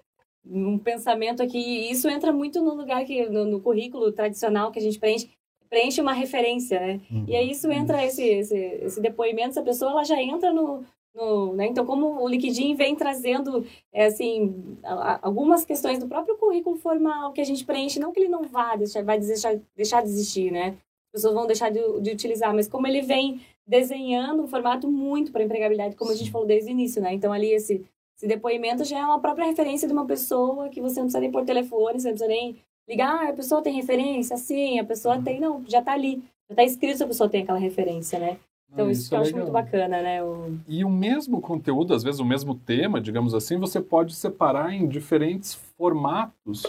um 0.51 0.77
pensamento 0.77 1.43
aqui. 1.43 1.89
Isso 1.91 2.09
entra 2.09 2.31
muito 2.31 2.61
no 2.61 2.73
lugar 2.73 3.05
que 3.05 3.27
no, 3.27 3.45
no, 3.45 3.61
currículo 3.61 4.11
tradicional 4.11 4.71
que 4.71 4.79
a 4.79 4.81
gente 4.81 4.99
preenche 4.99 5.29
preenche 5.69 6.01
uma 6.01 6.13
referência, 6.13 6.79
né? 6.79 6.99
Uhum. 7.11 7.25
E 7.27 7.35
aí 7.35 7.51
isso 7.51 7.71
entra 7.71 8.03
esse, 8.03 8.23
esse, 8.23 8.57
esse 8.57 8.99
depoimento, 8.99 9.49
essa 9.49 9.61
pessoa 9.61 9.91
ela 9.91 10.03
já 10.03 10.19
entra 10.19 10.51
no, 10.51 10.83
no 11.13 11.53
né? 11.53 11.67
Então 11.67 11.85
como 11.85 12.23
o 12.23 12.27
Liquidin 12.27 12.73
vem 12.73 12.95
trazendo 12.95 13.63
é, 13.93 14.07
assim 14.07 14.77
algumas 15.21 15.63
questões 15.63 15.99
do 15.99 16.07
próprio 16.07 16.37
currículo 16.37 16.75
formal 16.75 17.33
que 17.33 17.41
a 17.41 17.43
gente 17.43 17.63
preenche, 17.63 17.99
não 17.99 18.11
que 18.11 18.19
ele 18.19 18.29
não 18.29 18.43
vá 18.43 18.75
deixar, 18.75 19.03
vai 19.03 19.19
deixar, 19.19 19.59
deixar 19.75 20.01
de 20.01 20.09
existir, 20.09 20.51
né? 20.51 20.75
As 21.09 21.21
pessoas 21.21 21.33
vão 21.35 21.45
deixar 21.45 21.69
de, 21.69 21.79
de 22.01 22.11
utilizar, 22.11 22.53
mas 22.53 22.67
como 22.67 22.87
ele 22.87 23.01
vem 23.01 23.39
desenhando 23.67 24.41
um 24.41 24.47
formato 24.47 24.89
muito 24.89 25.31
para 25.31 25.43
empregabilidade, 25.43 25.95
como 25.95 26.09
a 26.09 26.15
gente 26.15 26.31
falou 26.31 26.47
desde 26.47 26.71
o 26.71 26.73
início, 26.73 26.99
né? 26.99 27.13
Então 27.13 27.31
ali 27.31 27.51
esse 27.51 27.85
esse 28.19 28.27
depoimento 28.27 28.83
já 28.83 28.99
é 28.99 29.05
uma 29.05 29.21
própria 29.21 29.45
referência 29.45 29.87
de 29.87 29.93
uma 29.93 30.05
pessoa 30.05 30.67
que 30.67 30.81
você 30.81 30.95
não 30.95 31.05
precisa 31.05 31.21
nem 31.21 31.31
por 31.31 31.45
telefone, 31.45 32.01
você 32.01 32.09
não 32.09 32.17
precisa 32.17 32.27
nem 32.27 32.57
ligar, 32.85 33.27
ah, 33.27 33.29
a 33.29 33.33
pessoa 33.33 33.61
tem 33.61 33.73
referência? 33.73 34.35
Sim, 34.35 34.77
a 34.77 34.83
pessoa 34.83 35.15
uhum. 35.15 35.23
tem, 35.23 35.39
não, 35.39 35.63
já 35.65 35.79
está 35.79 35.93
ali. 35.93 36.21
Já 36.49 36.53
está 36.53 36.63
escrito 36.65 36.97
se 36.97 37.03
a 37.03 37.07
pessoa 37.07 37.29
tem 37.29 37.43
aquela 37.43 37.57
referência, 37.57 38.19
né? 38.19 38.37
Então, 38.73 38.87
ah, 38.87 38.91
isso, 38.91 39.01
isso 39.03 39.09
que 39.09 39.15
eu 39.15 39.19
é 39.19 39.21
acho 39.21 39.35
muito 39.37 39.51
bacana, 39.51 40.01
né? 40.01 40.21
O... 40.21 40.57
E 40.67 40.83
o 40.83 40.89
mesmo 40.89 41.39
conteúdo, 41.39 41.93
às 41.93 42.03
vezes 42.03 42.19
o 42.19 42.25
mesmo 42.25 42.55
tema, 42.55 42.99
digamos 42.99 43.33
assim, 43.33 43.57
você 43.57 43.79
pode 43.79 44.13
separar 44.13 44.73
em 44.73 44.85
diferentes 44.85 45.53
formatos 45.77 46.63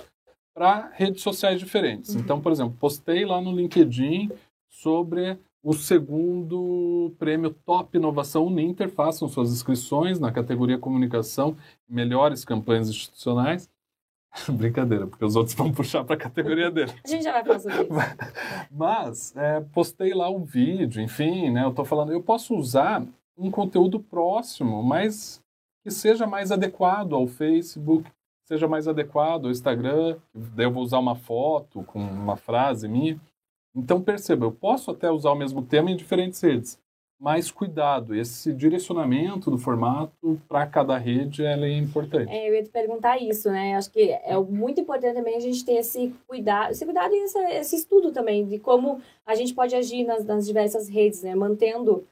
para 0.55 0.89
redes 0.95 1.21
sociais 1.21 1.59
diferentes. 1.59 2.15
Uhum. 2.15 2.21
Então, 2.21 2.41
por 2.41 2.53
exemplo, 2.53 2.77
postei 2.79 3.25
lá 3.25 3.41
no 3.41 3.51
LinkedIn 3.51 4.31
sobre 4.69 5.37
o 5.63 5.73
segundo 5.75 7.15
prêmio 7.19 7.51
Top 7.51 7.97
Inovação 7.97 8.47
Uninter. 8.47 8.89
Façam 8.89 9.29
suas 9.29 9.53
inscrições 9.53 10.19
na 10.19 10.33
categoria 10.33 10.79
Comunicação 10.79 11.57
Melhores 11.89 12.45
Campanhas 12.45 12.89
Institucionais. 12.89 13.69
Brincadeira, 14.49 15.07
porque 15.07 15.25
os 15.25 15.37
outros 15.37 15.55
vão 15.55 15.71
puxar 15.73 16.05
para 16.05 16.15
a 16.15 16.19
categoria 16.19 16.71
dele. 16.71 16.93
A 17.05 17.09
gente 17.09 17.25
já 17.25 17.43
vai 17.43 17.59
sobre 17.59 17.83
isso. 17.83 17.91
Mas 18.71 19.37
é, 19.37 19.61
postei 19.61 20.15
lá 20.15 20.31
um 20.31 20.45
vídeo, 20.45 21.03
enfim, 21.03 21.51
né? 21.51 21.65
Eu 21.65 21.71
estou 21.71 21.85
falando, 21.85 22.13
eu 22.13 22.23
posso 22.23 22.55
usar 22.55 23.05
um 23.37 23.51
conteúdo 23.51 23.99
próximo, 23.99 24.83
mas 24.83 25.43
que 25.83 25.91
seja 25.91 26.27
mais 26.27 26.53
adequado 26.53 27.15
ao 27.15 27.27
Facebook, 27.27 28.11
seja 28.45 28.69
mais 28.69 28.87
adequado 28.87 29.47
ao 29.47 29.51
Instagram. 29.51 30.19
Daí 30.35 30.67
eu 30.67 30.71
vou 30.71 30.83
usar 30.83 30.99
uma 30.99 31.15
foto 31.15 31.83
com 31.85 31.99
uma 31.99 32.37
frase 32.37 32.87
minha. 32.87 33.19
Então 33.75 34.03
perceba, 34.03 34.47
eu 34.47 34.53
posso 34.53 34.91
até 34.91 35.11
usar 35.11 35.31
o 35.31 35.37
mesmo 35.37 35.63
tema 35.63 35.91
em 35.91 35.97
diferentes 35.97 36.41
redes, 36.41 36.79
mas 37.21 37.51
cuidado, 37.51 38.15
esse 38.15 38.51
direcionamento 38.53 39.51
do 39.51 39.59
formato 39.59 40.41
para 40.49 40.67
cada 40.67 40.97
rede 40.97 41.45
é 41.45 41.77
importante. 41.77 42.33
É, 42.33 42.49
eu 42.49 42.55
ia 42.55 42.63
te 42.63 42.71
perguntar 42.71 43.19
isso, 43.19 43.51
né? 43.51 43.77
Acho 43.77 43.91
que 43.91 44.11
é 44.11 44.37
muito 44.39 44.81
importante 44.81 45.15
também 45.15 45.37
a 45.37 45.41
gente 45.41 45.63
ter 45.63 45.75
esse 45.75 46.15
cuidado, 46.27 46.71
esse 46.73 46.83
cuidado 46.83 47.15
e 47.15 47.25
esse, 47.25 47.39
esse 47.39 47.77
estudo 47.77 48.11
também 48.11 48.47
de 48.47 48.59
como 48.59 49.03
a 49.27 49.35
gente 49.35 49.53
pode 49.53 49.77
agir 49.77 50.05
nas, 50.05 50.25
nas 50.25 50.47
diversas 50.47 50.89
redes, 50.89 51.23
né? 51.23 51.35
Mantendo 51.35 52.07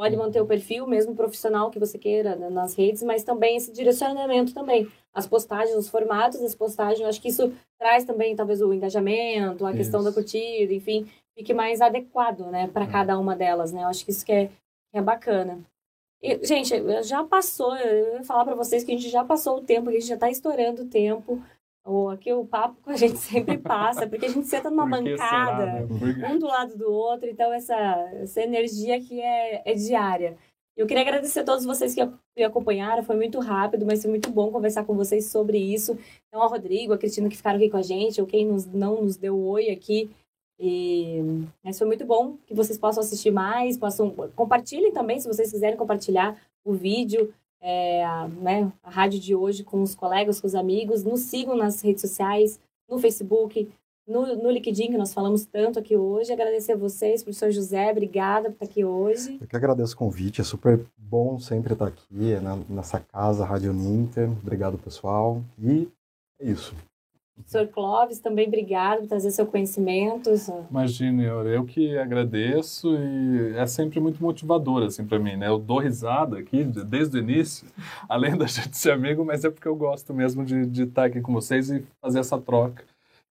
pode 0.00 0.16
manter 0.16 0.40
o 0.40 0.46
perfil 0.46 0.86
mesmo 0.86 1.14
profissional 1.14 1.70
que 1.70 1.78
você 1.78 1.98
queira 1.98 2.34
né, 2.34 2.48
nas 2.48 2.74
redes, 2.74 3.02
mas 3.02 3.22
também 3.22 3.58
esse 3.58 3.70
direcionamento 3.70 4.54
também. 4.54 4.90
As 5.12 5.26
postagens, 5.26 5.76
os 5.76 5.90
formatos 5.90 6.40
das 6.40 6.54
postagens, 6.54 7.00
eu 7.00 7.06
acho 7.06 7.20
que 7.20 7.28
isso 7.28 7.52
traz 7.78 8.02
também 8.02 8.34
talvez 8.34 8.62
o 8.62 8.72
engajamento, 8.72 9.66
a 9.66 9.68
isso. 9.68 9.76
questão 9.76 10.02
da 10.02 10.10
curtida, 10.10 10.72
enfim, 10.72 11.06
fique 11.36 11.52
mais 11.52 11.82
adequado, 11.82 12.46
né, 12.46 12.66
para 12.68 12.84
é. 12.84 12.90
cada 12.90 13.18
uma 13.18 13.36
delas, 13.36 13.72
né? 13.72 13.82
Eu 13.82 13.88
acho 13.88 14.02
que 14.02 14.10
isso 14.10 14.24
que 14.24 14.32
é, 14.32 14.46
que 14.46 14.96
é 14.96 15.02
bacana. 15.02 15.60
E, 16.22 16.46
gente, 16.46 16.74
já 17.02 17.22
passou, 17.22 17.76
eu 17.76 18.14
ia 18.14 18.24
falar 18.24 18.46
para 18.46 18.54
vocês 18.54 18.82
que 18.82 18.92
a 18.92 18.96
gente 18.96 19.10
já 19.10 19.22
passou 19.22 19.58
o 19.58 19.62
tempo, 19.62 19.90
a 19.90 19.92
gente 19.92 20.06
já 20.06 20.14
está 20.14 20.30
estourando 20.30 20.80
o 20.80 20.88
tempo. 20.88 21.42
Ou 21.90 22.08
aqui 22.08 22.32
o 22.32 22.44
papo 22.44 22.76
com 22.82 22.90
a 22.90 22.96
gente 22.96 23.16
sempre 23.18 23.58
passa, 23.58 24.06
porque 24.06 24.26
a 24.26 24.28
gente 24.28 24.46
senta 24.46 24.70
numa 24.70 24.86
bancada, 24.86 25.86
será, 25.88 26.18
né? 26.18 26.32
um 26.32 26.38
do 26.38 26.46
lado 26.46 26.76
do 26.76 26.90
outro, 26.90 27.28
então 27.28 27.52
essa, 27.52 27.74
essa 28.14 28.40
energia 28.40 28.96
aqui 28.96 29.20
é, 29.20 29.62
é 29.64 29.74
diária. 29.74 30.36
Eu 30.76 30.86
queria 30.86 31.02
agradecer 31.02 31.40
a 31.40 31.44
todos 31.44 31.64
vocês 31.64 31.92
que 31.92 32.08
me 32.36 32.44
acompanharam, 32.44 33.02
foi 33.02 33.16
muito 33.16 33.40
rápido, 33.40 33.84
mas 33.84 34.02
foi 34.02 34.10
muito 34.10 34.30
bom 34.30 34.52
conversar 34.52 34.84
com 34.84 34.94
vocês 34.94 35.26
sobre 35.26 35.58
isso. 35.58 35.98
Então, 36.28 36.40
ao 36.40 36.48
Rodrigo, 36.48 36.92
a 36.92 36.98
Cristina 36.98 37.28
que 37.28 37.36
ficaram 37.36 37.58
aqui 37.58 37.68
com 37.68 37.76
a 37.76 37.82
gente, 37.82 38.20
ou 38.20 38.26
quem 38.26 38.46
nos, 38.46 38.66
não 38.66 39.02
nos 39.02 39.16
deu 39.16 39.38
oi 39.38 39.68
aqui. 39.68 40.08
E, 40.58 41.20
mas 41.62 41.76
foi 41.76 41.86
muito 41.86 42.06
bom 42.06 42.36
que 42.46 42.54
vocês 42.54 42.78
possam 42.78 43.02
assistir 43.02 43.30
mais, 43.30 43.76
possam 43.76 44.10
compartilhem 44.36 44.92
também, 44.92 45.18
se 45.18 45.26
vocês 45.26 45.50
quiserem 45.50 45.76
compartilhar 45.76 46.40
o 46.64 46.72
vídeo 46.72 47.34
é, 47.60 48.04
a, 48.04 48.28
né, 48.28 48.72
a 48.82 48.90
rádio 48.90 49.20
de 49.20 49.34
hoje 49.34 49.62
com 49.62 49.82
os 49.82 49.94
colegas, 49.94 50.40
com 50.40 50.46
os 50.46 50.54
amigos. 50.54 51.04
Nos 51.04 51.20
sigam 51.20 51.56
nas 51.56 51.80
redes 51.80 52.00
sociais, 52.00 52.58
no 52.88 52.98
Facebook, 52.98 53.68
no, 54.06 54.36
no 54.36 54.50
LinkedIn, 54.50 54.90
que 54.90 54.98
nós 54.98 55.14
falamos 55.14 55.44
tanto 55.44 55.78
aqui 55.78 55.96
hoje. 55.96 56.32
Agradecer 56.32 56.72
a 56.72 56.76
vocês, 56.76 57.22
professor 57.22 57.50
José, 57.50 57.90
obrigada 57.90 58.48
por 58.50 58.54
estar 58.54 58.64
aqui 58.66 58.84
hoje. 58.84 59.38
Eu 59.40 59.46
que 59.46 59.56
agradeço 59.56 59.94
o 59.94 59.98
convite, 59.98 60.40
é 60.40 60.44
super 60.44 60.80
bom 60.96 61.38
sempre 61.38 61.72
estar 61.72 61.86
aqui 61.86 62.34
né, 62.40 62.64
nessa 62.68 62.98
casa, 63.00 63.44
Rádio 63.44 63.72
Ninter. 63.72 64.28
Obrigado, 64.30 64.78
pessoal. 64.78 65.42
E 65.58 65.88
é 66.40 66.50
isso. 66.50 66.74
Professor 67.40 67.66
Clóvis, 67.68 68.18
também 68.18 68.46
obrigado 68.46 69.00
por 69.00 69.08
trazer 69.08 69.30
seu 69.30 69.46
conhecimento. 69.46 70.30
Imagine, 70.70 71.24
eu 71.24 71.64
que 71.64 71.96
agradeço 71.98 72.94
e 72.94 73.56
é 73.56 73.66
sempre 73.66 74.00
muito 74.00 74.22
motivador 74.22 74.82
assim 74.82 75.04
para 75.04 75.18
mim, 75.18 75.36
né? 75.36 75.48
Eu 75.48 75.58
dou 75.58 75.78
risada 75.78 76.38
aqui 76.38 76.64
desde 76.64 77.18
o 77.18 77.20
início, 77.20 77.66
além 78.08 78.36
da 78.36 78.46
gente 78.46 78.76
ser 78.76 78.92
amigo, 78.92 79.24
mas 79.24 79.44
é 79.44 79.50
porque 79.50 79.68
eu 79.68 79.76
gosto 79.76 80.12
mesmo 80.14 80.44
de, 80.44 80.66
de 80.66 80.82
estar 80.84 81.04
aqui 81.06 81.20
com 81.20 81.32
vocês 81.32 81.70
e 81.70 81.84
fazer 82.00 82.20
essa 82.20 82.38
troca. 82.38 82.84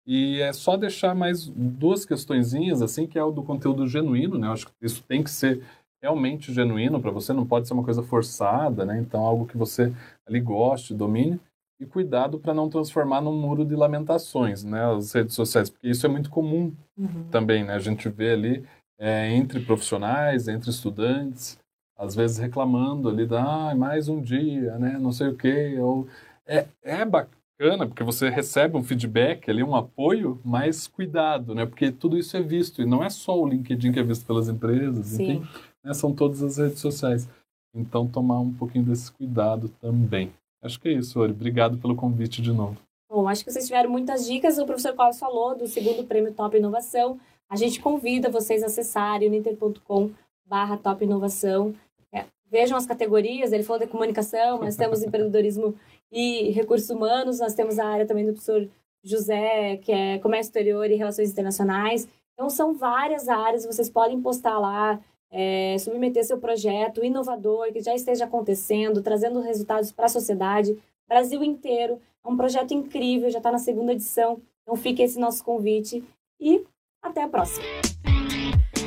E 0.05 0.41
é 0.41 0.51
só 0.51 0.75
deixar 0.75 1.13
mais 1.13 1.47
duas 1.47 2.03
questõezinhas, 2.03 2.81
assim, 2.81 3.05
que 3.05 3.19
é 3.19 3.23
o 3.23 3.31
do 3.31 3.43
conteúdo 3.43 3.87
genuíno, 3.87 4.37
né? 4.37 4.47
Eu 4.47 4.53
acho 4.53 4.65
que 4.65 4.73
isso 4.81 5.03
tem 5.03 5.23
que 5.23 5.29
ser 5.29 5.61
realmente 6.01 6.53
genuíno 6.53 6.99
para 6.99 7.11
você, 7.11 7.33
não 7.33 7.45
pode 7.45 7.67
ser 7.67 7.73
uma 7.73 7.83
coisa 7.83 8.01
forçada, 8.01 8.85
né? 8.85 8.99
Então, 8.99 9.23
algo 9.23 9.45
que 9.45 9.57
você 9.57 9.93
ali 10.25 10.39
goste, 10.39 10.93
domine. 10.93 11.39
E 11.79 11.85
cuidado 11.85 12.39
para 12.39 12.53
não 12.53 12.69
transformar 12.69 13.21
num 13.21 13.39
muro 13.39 13.63
de 13.63 13.75
lamentações, 13.75 14.63
né? 14.63 14.83
As 14.93 15.13
redes 15.13 15.33
sociais, 15.33 15.69
porque 15.69 15.87
isso 15.87 16.05
é 16.05 16.09
muito 16.09 16.29
comum 16.29 16.73
uhum. 16.97 17.29
também, 17.31 17.63
né? 17.63 17.73
A 17.73 17.79
gente 17.79 18.09
vê 18.09 18.31
ali 18.31 18.65
é, 18.99 19.33
entre 19.33 19.61
profissionais, 19.61 20.49
entre 20.49 20.69
estudantes, 20.69 21.57
às 21.97 22.15
vezes 22.15 22.37
reclamando 22.37 23.09
ali 23.09 23.25
da 23.25 23.71
ah, 23.71 23.75
mais 23.75 24.09
um 24.09 24.21
dia, 24.21 24.77
né? 24.77 24.97
Não 24.99 25.11
sei 25.11 25.29
o 25.29 25.35
quê. 25.35 25.77
Ou... 25.79 26.07
É, 26.45 26.65
é 26.83 27.05
bacana, 27.05 27.87
porque 27.87 28.03
você 28.03 28.29
recebe 28.29 28.75
um 28.75 28.83
feedback 28.83 29.49
ali, 29.49 29.63
um 29.63 29.75
apoio, 29.75 30.39
mas 30.43 30.87
cuidado, 30.87 31.55
né? 31.55 31.65
Porque 31.65 31.91
tudo 31.91 32.17
isso 32.17 32.35
é 32.35 32.41
visto, 32.41 32.81
e 32.81 32.85
não 32.85 33.03
é 33.03 33.09
só 33.09 33.39
o 33.39 33.47
LinkedIn 33.47 33.93
que 33.93 33.99
é 33.99 34.03
visto 34.03 34.25
pelas 34.25 34.49
empresas, 34.49 35.07
Sim. 35.07 35.23
enfim, 35.23 35.47
né? 35.83 35.93
são 35.93 36.13
todas 36.13 36.43
as 36.43 36.57
redes 36.57 36.79
sociais. 36.79 37.29
Então, 37.73 38.07
tomar 38.07 38.39
um 38.39 38.51
pouquinho 38.51 38.83
desse 38.83 39.11
cuidado 39.11 39.69
também. 39.79 40.33
Acho 40.61 40.79
que 40.79 40.89
é 40.89 40.93
isso, 40.93 41.19
Ori. 41.19 41.31
Obrigado 41.31 41.77
pelo 41.77 41.95
convite 41.95 42.41
de 42.41 42.51
novo. 42.51 42.77
Bom, 43.09 43.27
acho 43.27 43.43
que 43.43 43.51
vocês 43.51 43.65
tiveram 43.65 43.89
muitas 43.89 44.25
dicas. 44.25 44.57
O 44.57 44.65
professor 44.65 44.93
Cláudio 44.93 45.19
falou 45.19 45.57
do 45.57 45.67
segundo 45.67 46.03
prêmio 46.03 46.33
Top 46.33 46.55
Inovação. 46.55 47.19
A 47.49 47.55
gente 47.55 47.79
convida 47.79 48.29
vocês 48.29 48.61
a 48.61 48.67
acessarem 48.67 49.27
uninter.com 49.27 50.11
barra 50.45 50.77
Top 50.77 51.03
Inovação. 51.03 51.73
É, 52.11 52.25
vejam 52.51 52.77
as 52.77 52.85
categorias, 52.85 53.51
ele 53.51 53.63
falou 53.63 53.79
de 53.79 53.87
comunicação, 53.87 54.59
nós 54.59 54.75
temos 54.75 55.01
empreendedorismo 55.01 55.75
e 56.11 56.51
recursos 56.51 56.89
humanos, 56.89 57.39
nós 57.39 57.55
temos 57.55 57.79
a 57.79 57.87
área 57.87 58.05
também 58.05 58.25
do 58.25 58.33
professor 58.33 58.67
José, 59.03 59.77
que 59.77 59.91
é 59.91 60.19
comércio 60.19 60.49
exterior 60.49 60.89
e 60.91 60.95
relações 60.95 61.31
internacionais. 61.31 62.07
Então, 62.33 62.49
são 62.49 62.73
várias 62.73 63.27
áreas, 63.27 63.65
vocês 63.65 63.89
podem 63.89 64.21
postar 64.21 64.59
lá, 64.59 64.99
é, 65.31 65.77
submeter 65.79 66.23
seu 66.23 66.39
projeto 66.39 67.03
inovador 67.03 67.71
que 67.71 67.81
já 67.81 67.93
esteja 67.93 68.25
acontecendo, 68.25 69.01
trazendo 69.01 69.41
resultados 69.41 69.91
para 69.91 70.05
a 70.05 70.09
sociedade, 70.09 70.77
Brasil 71.07 71.43
inteiro. 71.43 71.99
É 72.23 72.29
um 72.29 72.37
projeto 72.37 72.73
incrível, 72.73 73.29
já 73.29 73.39
está 73.39 73.51
na 73.51 73.59
segunda 73.59 73.93
edição. 73.93 74.41
Então 74.63 74.75
fica 74.75 75.01
esse 75.01 75.19
nosso 75.19 75.43
convite 75.43 76.03
e 76.39 76.63
até 77.01 77.23
a 77.23 77.27
próxima. 77.27 77.65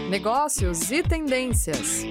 Negócios 0.08 0.90
e 0.90 1.02
tendências. 1.02 2.04